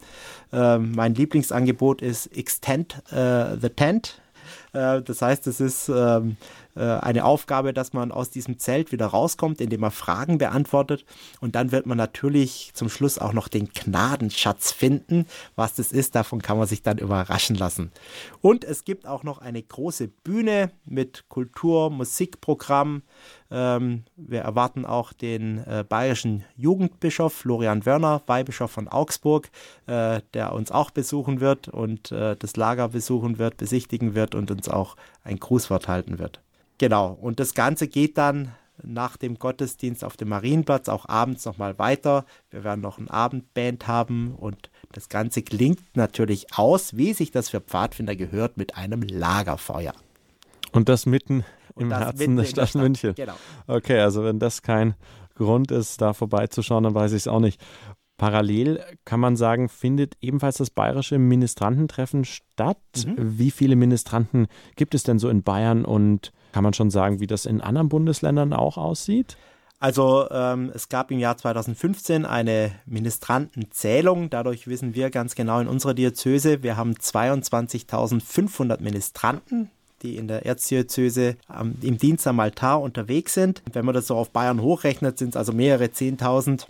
Äh, 0.52 0.78
mein 0.78 1.16
Lieblingsangebot 1.16 2.02
ist 2.02 2.28
Extend 2.36 3.02
äh, 3.12 3.56
the 3.62 3.70
Tent. 3.70 4.22
das 4.72 5.22
heißt, 5.22 5.48
es 5.48 5.60
ist 5.60 5.90
ähm, 5.90 6.38
äh, 6.78 7.00
eine 7.02 7.26
Aufgabe, 7.26 7.74
dass 7.74 7.94
man 7.94 8.12
aus 8.12 8.30
diesem 8.30 8.60
Zelt 8.60 8.92
wieder 8.92 9.08
rauskommt, 9.08 9.62
indem 9.62 9.82
man 9.82 9.92
Fragen 9.92 10.38
beantwortet. 10.38 11.06
Und 11.42 11.56
dann 11.56 11.72
wird 11.72 11.86
man 11.86 11.98
natürlich 11.98 12.72
zum 12.74 12.90
Schluss 12.90 13.18
auch 13.18 13.34
noch 13.34 13.48
den 13.48 13.70
Gnadenschatz 13.70 14.72
finden. 14.72 15.26
Was 15.56 15.76
das 15.76 15.92
ist, 15.92 16.16
davon 16.16 16.42
kann 16.42 16.58
man 16.58 16.68
sich 16.68 16.84
dann 16.84 16.98
überraschen 16.98 17.56
lassen. 17.56 17.92
Und 18.42 18.64
es 18.64 18.86
gibt 18.86 19.08
auch 19.08 19.24
noch 19.24 19.40
eine 19.40 19.62
große 19.62 20.08
Bühne 20.08 20.72
mit 20.86 21.26
Kultur, 21.30 21.90
Musikprogramm. 21.90 23.02
Ähm, 23.50 24.04
wir 24.16 24.42
erwarten 24.42 24.86
auch 24.86 25.14
den 25.14 25.60
äh, 25.60 25.86
bayerischen 25.88 26.44
Jugendbischof 26.56 27.34
Florian 27.34 27.86
Wörner, 27.86 28.22
Weihbischof 28.28 28.72
von 28.72 28.88
Augsburg, 28.88 29.50
äh, 29.86 30.22
der 30.34 30.54
uns 30.54 30.72
auch 30.72 30.92
besuchen 30.92 31.40
wird 31.40 31.68
und 31.68 32.12
äh, 32.12 32.36
das 32.36 32.56
Lager 32.58 32.90
besuchen 32.90 33.38
wird, 33.38 33.58
besichtigen 33.58 34.16
wird 34.16 34.36
und 34.36 34.52
uns 34.52 34.68
auch 34.68 34.96
ein 35.24 35.40
Grußwort 35.40 35.88
halten 35.88 36.20
wird. 36.20 36.42
Genau, 36.78 37.18
und 37.20 37.40
das 37.40 37.54
Ganze 37.54 37.88
geht 37.88 38.18
dann 38.18 38.54
nach 38.84 39.18
dem 39.18 39.40
Gottesdienst 39.40 40.04
auf 40.04 40.18
dem 40.18 40.30
Marienplatz 40.30 40.90
auch 40.90 41.08
abends 41.10 41.46
nochmal 41.46 41.80
weiter. 41.80 42.26
Wir 42.50 42.64
werden 42.64 42.82
noch 42.82 43.00
ein 43.00 43.10
Abendband 43.10 43.88
haben 43.88 44.36
und 44.36 44.70
das 44.92 45.10
Ganze 45.10 45.42
klingt 45.42 45.80
natürlich 45.96 46.54
aus, 46.56 46.96
wie 46.96 47.14
sich 47.14 47.32
das 47.32 47.50
für 47.50 47.62
Pfadfinder 47.62 48.16
gehört, 48.16 48.58
mit 48.58 48.78
einem 48.78 49.02
Lagerfeuer. 49.02 49.94
Und 50.72 50.90
das 50.90 51.06
mitten 51.06 51.44
im 51.76 51.90
das 51.90 52.00
Herzen 52.00 52.36
der 52.36 52.46
Stadt, 52.46 52.70
Stadt 52.70 52.82
München. 52.82 53.16
Genau. 53.16 53.34
Okay, 53.66 54.00
also 54.00 54.24
wenn 54.24 54.40
das 54.40 54.62
kein 54.62 54.96
Grund 55.36 55.72
ist, 55.72 56.02
da 56.02 56.14
vorbeizuschauen, 56.14 56.84
dann 56.84 56.96
weiß 56.96 57.12
ich 57.12 57.24
es 57.24 57.28
auch 57.28 57.40
nicht. 57.40 57.62
Parallel 58.18 58.84
kann 59.06 59.20
man 59.20 59.36
sagen, 59.36 59.70
findet 59.70 60.16
ebenfalls 60.22 60.58
das 60.58 60.70
bayerische 60.70 61.20
Ministrantentreffen 61.20 62.26
statt. 62.26 62.78
Mhm. 63.06 63.16
Wie 63.18 63.52
viele 63.52 63.76
Ministranten 63.76 64.48
gibt 64.76 64.96
es 64.96 65.04
denn 65.04 65.20
so 65.20 65.30
in 65.30 65.44
Bayern 65.44 65.86
und 65.86 66.32
kann 66.52 66.64
man 66.64 66.74
schon 66.74 66.90
sagen, 66.90 67.20
wie 67.20 67.28
das 67.28 67.46
in 67.46 67.62
anderen 67.62 67.90
Bundesländern 67.90 68.54
auch 68.54 68.78
aussieht? 68.78 69.38
Also 69.80 70.28
ähm, 70.32 70.72
es 70.74 70.90
gab 70.90 71.12
im 71.12 71.20
Jahr 71.20 71.38
2015 71.38 72.26
eine 72.26 72.72
Ministrantenzählung. 72.88 74.32
Dadurch 74.32 74.68
wissen 74.68 74.96
wir 74.96 75.12
ganz 75.12 75.36
genau 75.36 75.60
in 75.60 75.68
unserer 75.68 75.94
Diözese, 75.94 76.64
wir 76.64 76.78
haben 76.78 76.94
22.500 76.94 78.82
Ministranten 78.82 79.70
die 80.04 80.18
in 80.18 80.28
der 80.28 80.46
Erzdiözese 80.46 81.38
ähm, 81.52 81.76
im 81.82 81.98
Dienst 81.98 82.28
am 82.28 82.40
Altar 82.40 82.82
unterwegs 82.82 83.34
sind. 83.34 83.64
Wenn 83.72 83.86
man 83.86 83.96
das 83.96 84.08
so 84.08 84.16
auf 84.16 84.30
Bayern 84.30 84.62
hochrechnet, 84.62 85.18
sind 85.18 85.30
es 85.30 85.36
also 85.36 85.54
mehrere 85.54 85.92
Zehntausend 85.92 86.68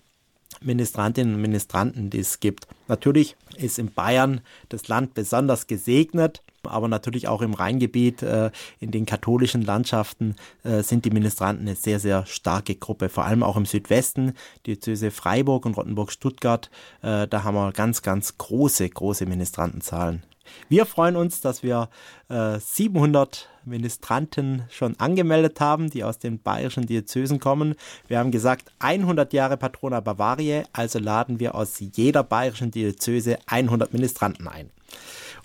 Ministrantinnen 0.62 1.36
und 1.36 1.42
Ministranten, 1.42 2.10
die 2.10 2.20
es 2.20 2.40
gibt. 2.40 2.68
Natürlich 2.88 3.36
ist 3.58 3.80
in 3.80 3.92
Bayern 3.94 4.42
das 4.70 4.88
Land 4.88 5.14
besonders 5.14 5.68
gesegnet, 5.68 6.42
aber 6.64 6.88
natürlich 6.88 7.28
auch 7.28 7.42
im 7.42 7.54
Rheingebiet, 7.54 8.22
äh, 8.24 8.52
in 8.80 8.92
den 8.92 9.06
katholischen 9.06 9.62
Landschaften 9.62 10.36
äh, 10.64 10.84
sind 10.84 11.06
die 11.06 11.12
Ministranten 11.12 11.68
eine 11.68 11.76
sehr, 11.76 12.00
sehr 12.00 12.26
starke 12.26 12.76
Gruppe. 12.76 13.10
Vor 13.10 13.26
allem 13.26 13.44
auch 13.44 13.58
im 13.58 13.66
Südwesten, 13.66 14.34
Diözese 14.66 15.12
Freiburg 15.12 15.66
und 15.66 15.78
Rottenburg-Stuttgart, 15.78 16.70
äh, 17.02 17.28
da 17.28 17.44
haben 17.44 17.56
wir 17.56 17.72
ganz, 17.72 18.02
ganz 18.02 18.38
große, 18.38 18.90
große 18.90 19.26
Ministrantenzahlen. 19.26 20.24
Wir 20.70 20.86
freuen 20.86 21.16
uns, 21.16 21.42
dass 21.42 21.64
wir 21.64 21.90
äh, 22.30 22.60
700 22.60 23.50
Ministranten 23.66 24.64
schon 24.70 25.00
angemeldet 25.00 25.60
haben, 25.60 25.90
die 25.90 26.04
aus 26.04 26.20
den 26.20 26.40
bayerischen 26.40 26.86
Diözesen 26.86 27.40
kommen. 27.40 27.76
Wir 28.08 28.20
haben 28.20 28.32
gesagt, 28.32 28.72
100 28.80 29.34
Jahre 29.34 29.58
Patrona 29.58 30.00
Bavaria, 30.00 30.64
also 30.74 31.00
laden 31.00 31.40
wir 31.40 31.56
aus 31.56 31.78
jeder 31.80 32.24
bayerischen 32.24 32.72
Diözese 32.72 33.38
100 33.46 33.94
Ministranten 33.94 34.48
ein. 34.48 34.70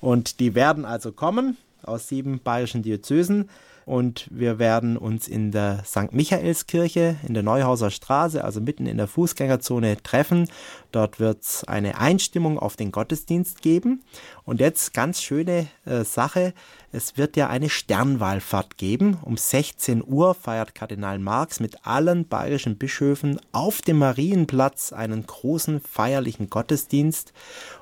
Und 0.00 0.40
die 0.40 0.54
werden 0.54 0.84
also 0.84 1.12
kommen 1.12 1.56
aus 1.82 2.08
sieben 2.08 2.40
bayerischen 2.40 2.82
Diözesen 2.82 3.48
und 3.92 4.26
wir 4.30 4.58
werden 4.58 4.96
uns 4.96 5.28
in 5.28 5.50
der 5.50 5.84
St. 5.84 6.12
Michaelskirche 6.14 7.16
in 7.28 7.34
der 7.34 7.42
Neuhauser 7.42 7.90
Straße, 7.90 8.42
also 8.42 8.58
mitten 8.58 8.86
in 8.86 8.96
der 8.96 9.06
Fußgängerzone, 9.06 10.02
treffen. 10.02 10.48
Dort 10.92 11.20
wird 11.20 11.42
es 11.42 11.64
eine 11.64 11.98
Einstimmung 11.98 12.58
auf 12.58 12.74
den 12.74 12.90
Gottesdienst 12.90 13.60
geben. 13.60 14.02
Und 14.44 14.60
jetzt 14.60 14.94
ganz 14.94 15.20
schöne 15.20 15.66
äh, 15.84 16.04
Sache, 16.04 16.54
es 16.92 17.16
wird 17.16 17.38
ja 17.38 17.48
eine 17.48 17.70
Sternwallfahrt 17.70 18.76
geben. 18.76 19.16
Um 19.22 19.38
16 19.38 20.04
Uhr 20.06 20.34
feiert 20.34 20.74
Kardinal 20.74 21.18
Marx 21.18 21.58
mit 21.58 21.86
allen 21.86 22.28
bayerischen 22.28 22.76
Bischöfen 22.76 23.40
auf 23.50 23.80
dem 23.80 23.98
Marienplatz 23.98 24.92
einen 24.92 25.26
großen 25.26 25.80
feierlichen 25.80 26.50
Gottesdienst. 26.50 27.32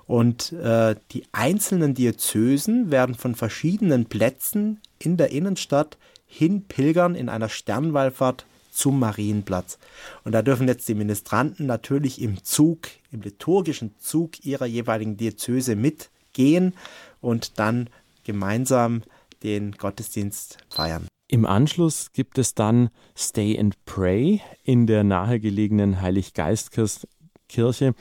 Und 0.06 0.52
äh, 0.52 0.94
die 1.10 1.24
einzelnen 1.32 1.94
Diözesen 1.94 2.92
werden 2.92 3.16
von 3.16 3.34
verschiedenen 3.34 4.06
Plätzen 4.06 4.80
in 5.00 5.16
der 5.16 5.32
Innenstadt 5.32 5.98
hin 6.26 6.62
pilgern 6.62 7.16
in 7.16 7.28
einer 7.28 7.48
Sternwallfahrt 7.48 8.46
zum 8.70 9.00
Marienplatz. 9.00 9.78
Und 10.24 10.32
da 10.32 10.42
dürfen 10.42 10.68
jetzt 10.68 10.88
die 10.88 10.94
Ministranten 10.94 11.66
natürlich 11.66 12.22
im 12.22 12.44
Zug, 12.44 12.86
im 13.10 13.22
liturgischen 13.22 13.96
Zug 13.98 14.44
ihrer 14.44 14.66
jeweiligen 14.66 15.16
Diözese 15.16 15.74
mitgehen 15.74 16.74
und 17.20 17.58
dann 17.58 17.90
gemeinsam 18.32 19.02
den 19.42 19.72
Gottesdienst 19.72 20.58
feiern. 20.70 21.08
Im 21.28 21.46
Anschluss 21.46 22.12
gibt 22.12 22.38
es 22.38 22.54
dann 22.54 22.90
Stay 23.16 23.58
and 23.58 23.84
Pray 23.84 24.40
in 24.64 24.86
der 24.86 25.04
nahegelegenen 25.04 26.00
Heiliggeistkirche. 26.00 27.94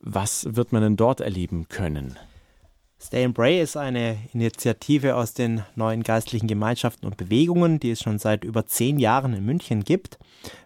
Was 0.00 0.54
wird 0.56 0.72
man 0.72 0.82
denn 0.82 0.96
dort 0.96 1.20
erleben 1.20 1.68
können? 1.68 2.16
Stay 3.00 3.24
and 3.24 3.34
Pray 3.34 3.60
ist 3.60 3.76
eine 3.76 4.16
Initiative 4.32 5.16
aus 5.16 5.34
den 5.34 5.62
neuen 5.74 6.02
geistlichen 6.02 6.46
Gemeinschaften 6.46 7.06
und 7.06 7.18
Bewegungen, 7.18 7.78
die 7.78 7.90
es 7.90 8.00
schon 8.00 8.18
seit 8.18 8.44
über 8.44 8.64
zehn 8.64 8.98
Jahren 8.98 9.34
in 9.34 9.44
München 9.44 9.84
gibt. 9.84 10.18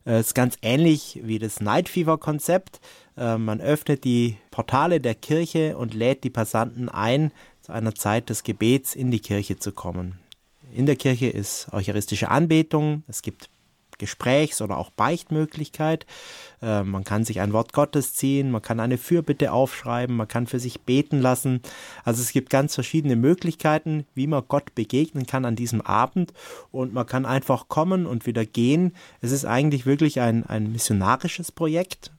Es 0.04 0.28
ist 0.28 0.34
ganz 0.34 0.56
ähnlich 0.62 1.20
wie 1.24 1.40
das 1.40 1.60
Night 1.60 1.88
Fever 1.88 2.16
Konzept. 2.18 2.80
Äh, 3.16 3.38
man 3.38 3.60
öffnet 3.60 4.04
die 4.04 4.36
Portale 4.52 5.00
der 5.00 5.16
Kirche 5.16 5.76
und 5.76 5.94
lädt 5.94 6.22
die 6.22 6.30
Passanten 6.30 6.88
ein, 6.88 7.32
zu 7.68 7.74
einer 7.74 7.94
Zeit 7.94 8.30
des 8.30 8.44
Gebets 8.44 8.94
in 8.94 9.10
die 9.10 9.20
Kirche 9.20 9.58
zu 9.58 9.72
kommen. 9.72 10.18
In 10.72 10.86
der 10.86 10.96
Kirche 10.96 11.26
ist 11.26 11.68
eucharistische 11.70 12.30
Anbetung, 12.30 13.02
es 13.08 13.20
gibt 13.20 13.50
Gesprächs- 13.98 14.62
oder 14.62 14.78
auch 14.78 14.90
Beichtmöglichkeit. 14.90 16.06
Äh, 16.62 16.82
man 16.84 17.04
kann 17.04 17.24
sich 17.24 17.40
ein 17.40 17.52
Wort 17.52 17.74
Gottes 17.74 18.14
ziehen, 18.14 18.50
man 18.50 18.62
kann 18.62 18.80
eine 18.80 18.96
Fürbitte 18.96 19.52
aufschreiben, 19.52 20.16
man 20.16 20.28
kann 20.28 20.46
für 20.46 20.60
sich 20.60 20.80
beten 20.80 21.20
lassen. 21.20 21.60
Also 22.04 22.22
es 22.22 22.32
gibt 22.32 22.48
ganz 22.48 22.74
verschiedene 22.74 23.16
Möglichkeiten, 23.16 24.06
wie 24.14 24.28
man 24.28 24.44
Gott 24.48 24.74
begegnen 24.74 25.26
kann 25.26 25.44
an 25.44 25.56
diesem 25.56 25.82
Abend 25.82 26.32
und 26.70 26.94
man 26.94 27.06
kann 27.06 27.26
einfach 27.26 27.68
kommen 27.68 28.06
und 28.06 28.24
wieder 28.24 28.46
gehen. 28.46 28.94
Es 29.20 29.30
ist 29.30 29.44
eigentlich 29.44 29.84
wirklich 29.84 30.20
ein, 30.20 30.46
ein 30.46 30.72
missionarisches 30.72 31.52
Projekt, 31.52 32.12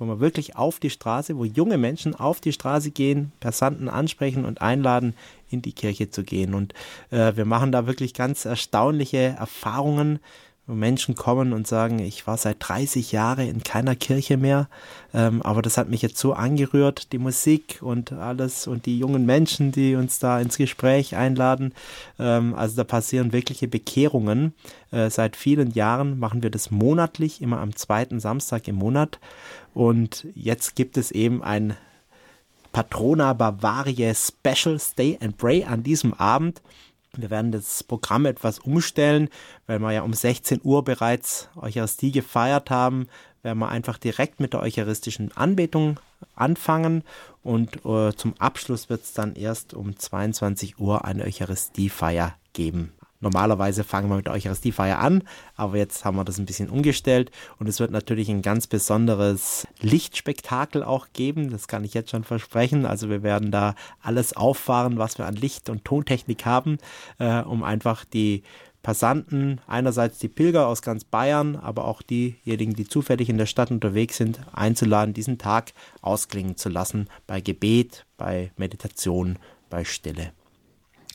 wo 0.00 0.06
man 0.06 0.18
wirklich 0.18 0.56
auf 0.56 0.80
die 0.80 0.90
Straße, 0.90 1.36
wo 1.36 1.44
junge 1.44 1.76
Menschen 1.76 2.14
auf 2.16 2.40
die 2.40 2.52
Straße 2.52 2.90
gehen, 2.90 3.32
Passanten 3.38 3.88
ansprechen 3.88 4.46
und 4.46 4.62
einladen, 4.62 5.14
in 5.50 5.60
die 5.60 5.74
Kirche 5.74 6.10
zu 6.10 6.24
gehen. 6.24 6.54
Und 6.54 6.72
äh, 7.10 7.36
wir 7.36 7.44
machen 7.44 7.70
da 7.70 7.86
wirklich 7.86 8.14
ganz 8.14 8.46
erstaunliche 8.46 9.36
Erfahrungen 9.38 10.18
wo 10.66 10.74
Menschen 10.74 11.14
kommen 11.14 11.52
und 11.52 11.66
sagen, 11.66 11.98
ich 11.98 12.26
war 12.26 12.36
seit 12.36 12.56
30 12.60 13.12
Jahren 13.12 13.48
in 13.48 13.62
keiner 13.62 13.96
Kirche 13.96 14.36
mehr, 14.36 14.68
ähm, 15.12 15.42
aber 15.42 15.62
das 15.62 15.76
hat 15.76 15.88
mich 15.88 16.02
jetzt 16.02 16.18
so 16.18 16.32
angerührt, 16.32 17.12
die 17.12 17.18
Musik 17.18 17.78
und 17.80 18.12
alles 18.12 18.66
und 18.66 18.86
die 18.86 18.98
jungen 18.98 19.26
Menschen, 19.26 19.72
die 19.72 19.96
uns 19.96 20.18
da 20.18 20.40
ins 20.40 20.56
Gespräch 20.56 21.16
einladen. 21.16 21.74
Ähm, 22.18 22.54
also 22.54 22.76
da 22.76 22.84
passieren 22.84 23.32
wirkliche 23.32 23.68
Bekehrungen. 23.68 24.54
Äh, 24.92 25.10
seit 25.10 25.36
vielen 25.36 25.72
Jahren 25.72 26.18
machen 26.18 26.42
wir 26.42 26.50
das 26.50 26.70
monatlich, 26.70 27.42
immer 27.42 27.60
am 27.60 27.74
zweiten 27.74 28.20
Samstag 28.20 28.68
im 28.68 28.76
Monat. 28.76 29.18
Und 29.74 30.26
jetzt 30.34 30.76
gibt 30.76 30.96
es 30.96 31.10
eben 31.10 31.42
ein 31.42 31.76
Patrona 32.72 33.32
Bavaria 33.32 34.14
Special 34.14 34.78
Stay 34.78 35.18
and 35.20 35.36
Pray 35.36 35.64
an 35.64 35.82
diesem 35.82 36.14
Abend 36.14 36.62
Wir 37.16 37.30
werden 37.30 37.52
das 37.52 37.82
Programm 37.82 38.26
etwas 38.26 38.60
umstellen, 38.60 39.28
weil 39.66 39.80
wir 39.80 39.92
ja 39.92 40.02
um 40.02 40.12
16 40.12 40.60
Uhr 40.62 40.84
bereits 40.84 41.48
Eucharistie 41.56 42.12
gefeiert 42.12 42.70
haben, 42.70 43.08
werden 43.42 43.58
wir 43.58 43.68
einfach 43.68 43.98
direkt 43.98 44.38
mit 44.38 44.52
der 44.52 44.60
eucharistischen 44.60 45.36
Anbetung 45.36 45.98
anfangen 46.34 47.02
und 47.42 47.84
äh, 47.84 48.12
zum 48.14 48.34
Abschluss 48.38 48.88
wird 48.90 49.02
es 49.02 49.12
dann 49.12 49.34
erst 49.34 49.74
um 49.74 49.98
22 49.98 50.78
Uhr 50.78 51.04
eine 51.04 51.24
Eucharistiefeier 51.24 52.34
geben. 52.52 52.92
Normalerweise 53.20 53.84
fangen 53.84 54.08
wir 54.08 54.16
mit 54.16 54.26
der 54.26 54.32
Eucharistiefeier 54.32 54.98
an, 54.98 55.22
aber 55.54 55.76
jetzt 55.76 56.04
haben 56.04 56.16
wir 56.16 56.24
das 56.24 56.38
ein 56.38 56.46
bisschen 56.46 56.70
umgestellt 56.70 57.30
und 57.58 57.68
es 57.68 57.78
wird 57.78 57.90
natürlich 57.90 58.30
ein 58.30 58.40
ganz 58.40 58.66
besonderes 58.66 59.66
Lichtspektakel 59.80 60.82
auch 60.82 61.08
geben, 61.12 61.50
das 61.50 61.68
kann 61.68 61.84
ich 61.84 61.92
jetzt 61.92 62.10
schon 62.10 62.24
versprechen. 62.24 62.86
Also 62.86 63.10
wir 63.10 63.22
werden 63.22 63.50
da 63.50 63.74
alles 64.00 64.34
auffahren, 64.34 64.96
was 64.96 65.18
wir 65.18 65.26
an 65.26 65.36
Licht 65.36 65.68
und 65.68 65.84
Tontechnik 65.84 66.46
haben, 66.46 66.78
äh, 67.18 67.42
um 67.42 67.62
einfach 67.62 68.06
die 68.06 68.42
Passanten, 68.82 69.60
einerseits 69.66 70.18
die 70.18 70.28
Pilger 70.28 70.66
aus 70.66 70.80
ganz 70.80 71.04
Bayern, 71.04 71.56
aber 71.56 71.84
auch 71.84 72.00
diejenigen, 72.00 72.72
die 72.72 72.88
zufällig 72.88 73.28
in 73.28 73.36
der 73.36 73.46
Stadt 73.46 73.70
unterwegs 73.70 74.16
sind, 74.16 74.40
einzuladen, 74.52 75.12
diesen 75.12 75.36
Tag 75.36 75.72
ausklingen 76.00 76.56
zu 76.56 76.70
lassen 76.70 77.08
bei 77.26 77.42
Gebet, 77.42 78.06
bei 78.16 78.52
Meditation, 78.56 79.38
bei 79.68 79.84
Stille. 79.84 80.32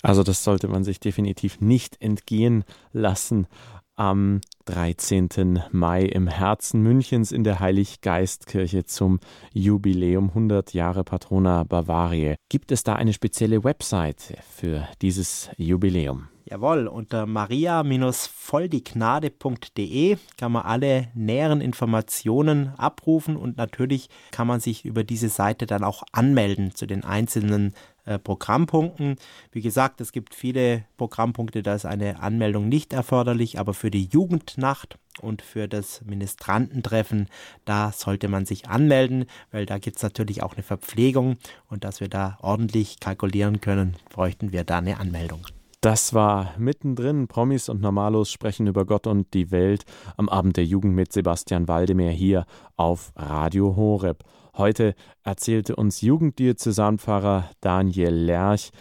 Also 0.05 0.21
das 0.21 0.43
sollte 0.43 0.67
man 0.67 0.83
sich 0.83 0.99
definitiv 0.99 1.59
nicht 1.61 1.99
entgehen 1.99 2.63
lassen. 2.93 3.47
Am 3.95 4.41
13. 4.65 5.63
Mai 5.71 6.03
im 6.03 6.27
Herzen 6.27 6.83
Münchens 6.83 7.31
in 7.31 7.43
der 7.43 7.59
Heiliggeistkirche 7.59 8.85
zum 8.85 9.19
Jubiläum 9.51 10.29
100 10.29 10.75
Jahre 10.75 11.03
Patrona 11.03 11.63
Bavaria. 11.63 12.35
Gibt 12.49 12.71
es 12.71 12.83
da 12.83 12.93
eine 12.93 13.13
spezielle 13.13 13.63
Website 13.63 14.37
für 14.47 14.87
dieses 15.01 15.49
Jubiläum? 15.57 16.27
Jawohl, 16.47 16.87
unter 16.87 17.25
maria-volldignade.de 17.25 20.17
kann 20.37 20.51
man 20.51 20.61
alle 20.61 21.07
näheren 21.15 21.61
Informationen 21.61 22.67
abrufen 22.77 23.35
und 23.35 23.57
natürlich 23.57 24.09
kann 24.29 24.45
man 24.45 24.59
sich 24.59 24.85
über 24.85 25.03
diese 25.03 25.29
Seite 25.29 25.65
dann 25.65 25.83
auch 25.83 26.03
anmelden 26.11 26.75
zu 26.75 26.85
den 26.85 27.03
einzelnen 27.03 27.73
äh, 28.05 28.19
Programmpunkten. 28.19 29.17
Wie 29.51 29.61
gesagt, 29.61 30.01
es 30.01 30.11
gibt 30.11 30.35
viele 30.35 30.85
Programmpunkte, 30.97 31.63
da 31.63 31.75
ist 31.75 31.85
eine 31.85 32.21
Anmeldung 32.21 32.69
nicht 32.69 32.93
erforderlich, 32.93 33.59
aber 33.59 33.73
für 33.73 33.91
die 33.91 34.05
Jugendnacht 34.05 34.97
und 35.21 35.41
für 35.41 35.67
das 35.67 36.01
Ministrantentreffen, 36.05 37.27
da 37.65 37.91
sollte 37.91 38.27
man 38.27 38.45
sich 38.45 38.67
anmelden, 38.69 39.25
weil 39.51 39.65
da 39.65 39.77
gibt 39.77 39.97
es 39.97 40.03
natürlich 40.03 40.43
auch 40.43 40.53
eine 40.53 40.63
Verpflegung 40.63 41.37
und 41.67 41.83
dass 41.83 41.99
wir 41.99 42.09
da 42.09 42.37
ordentlich 42.41 42.99
kalkulieren 42.99 43.61
können, 43.61 43.95
bräuchten 44.09 44.51
wir 44.51 44.63
da 44.63 44.79
eine 44.79 44.99
Anmeldung. 44.99 45.45
Das 45.85 46.15
war 46.15 46.55
mittendrin. 46.57 47.27
Promis 47.27 47.69
und 47.69 47.79
Normalos 47.79 48.31
sprechen 48.31 48.65
über 48.65 48.85
Gott 48.85 49.05
und 49.05 49.35
die 49.35 49.51
Welt 49.51 49.85
am 50.17 50.29
Abend 50.29 50.57
der 50.57 50.65
Jugend 50.65 50.95
mit 50.95 51.13
Sebastian 51.13 51.67
Waldemar 51.67 52.09
hier 52.09 52.47
auf 52.75 53.11
Radio 53.15 53.75
Horeb. 53.75 54.23
Heute 54.57 54.95
erzählte 55.23 55.75
uns 55.75 56.01
Jugenddiözesanpfarrer 56.01 57.49
Daniel 57.61 58.13
Lerch 58.13 58.71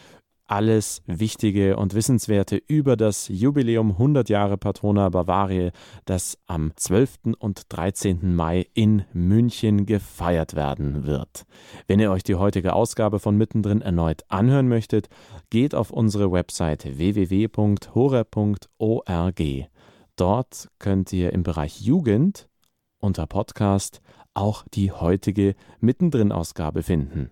alles 0.46 1.02
Wichtige 1.06 1.76
und 1.76 1.94
Wissenswerte 1.94 2.60
über 2.66 2.96
das 2.96 3.28
Jubiläum 3.28 3.92
100 3.92 4.28
Jahre 4.28 4.58
Patrona 4.58 5.08
Bavaria, 5.08 5.70
das 6.04 6.38
am 6.46 6.72
12. 6.76 7.34
und 7.38 7.62
13. 7.70 8.34
Mai 8.34 8.66
in 8.74 9.04
München 9.12 9.87
gefeiert 9.87 10.54
werden 10.54 11.06
wird. 11.06 11.44
Wenn 11.87 12.00
ihr 12.00 12.10
euch 12.10 12.22
die 12.22 12.34
heutige 12.34 12.74
Ausgabe 12.74 13.20
von 13.20 13.37
Mittendrin 13.37 13.80
erneut 13.80 14.22
anhören 14.28 14.68
möchtet, 14.68 15.08
geht 15.50 15.74
auf 15.74 15.90
unsere 15.90 16.30
Website 16.30 16.98
www.hore.org. 16.98 17.42
Dort 20.16 20.68
könnt 20.78 21.12
ihr 21.12 21.32
im 21.32 21.42
Bereich 21.42 21.80
Jugend 21.80 22.48
unter 23.00 23.26
Podcast 23.26 24.00
auch 24.35 24.64
die 24.75 24.92
heutige 24.92 25.55
Mittendrin-Ausgabe 25.81 26.83
finden. 26.83 27.23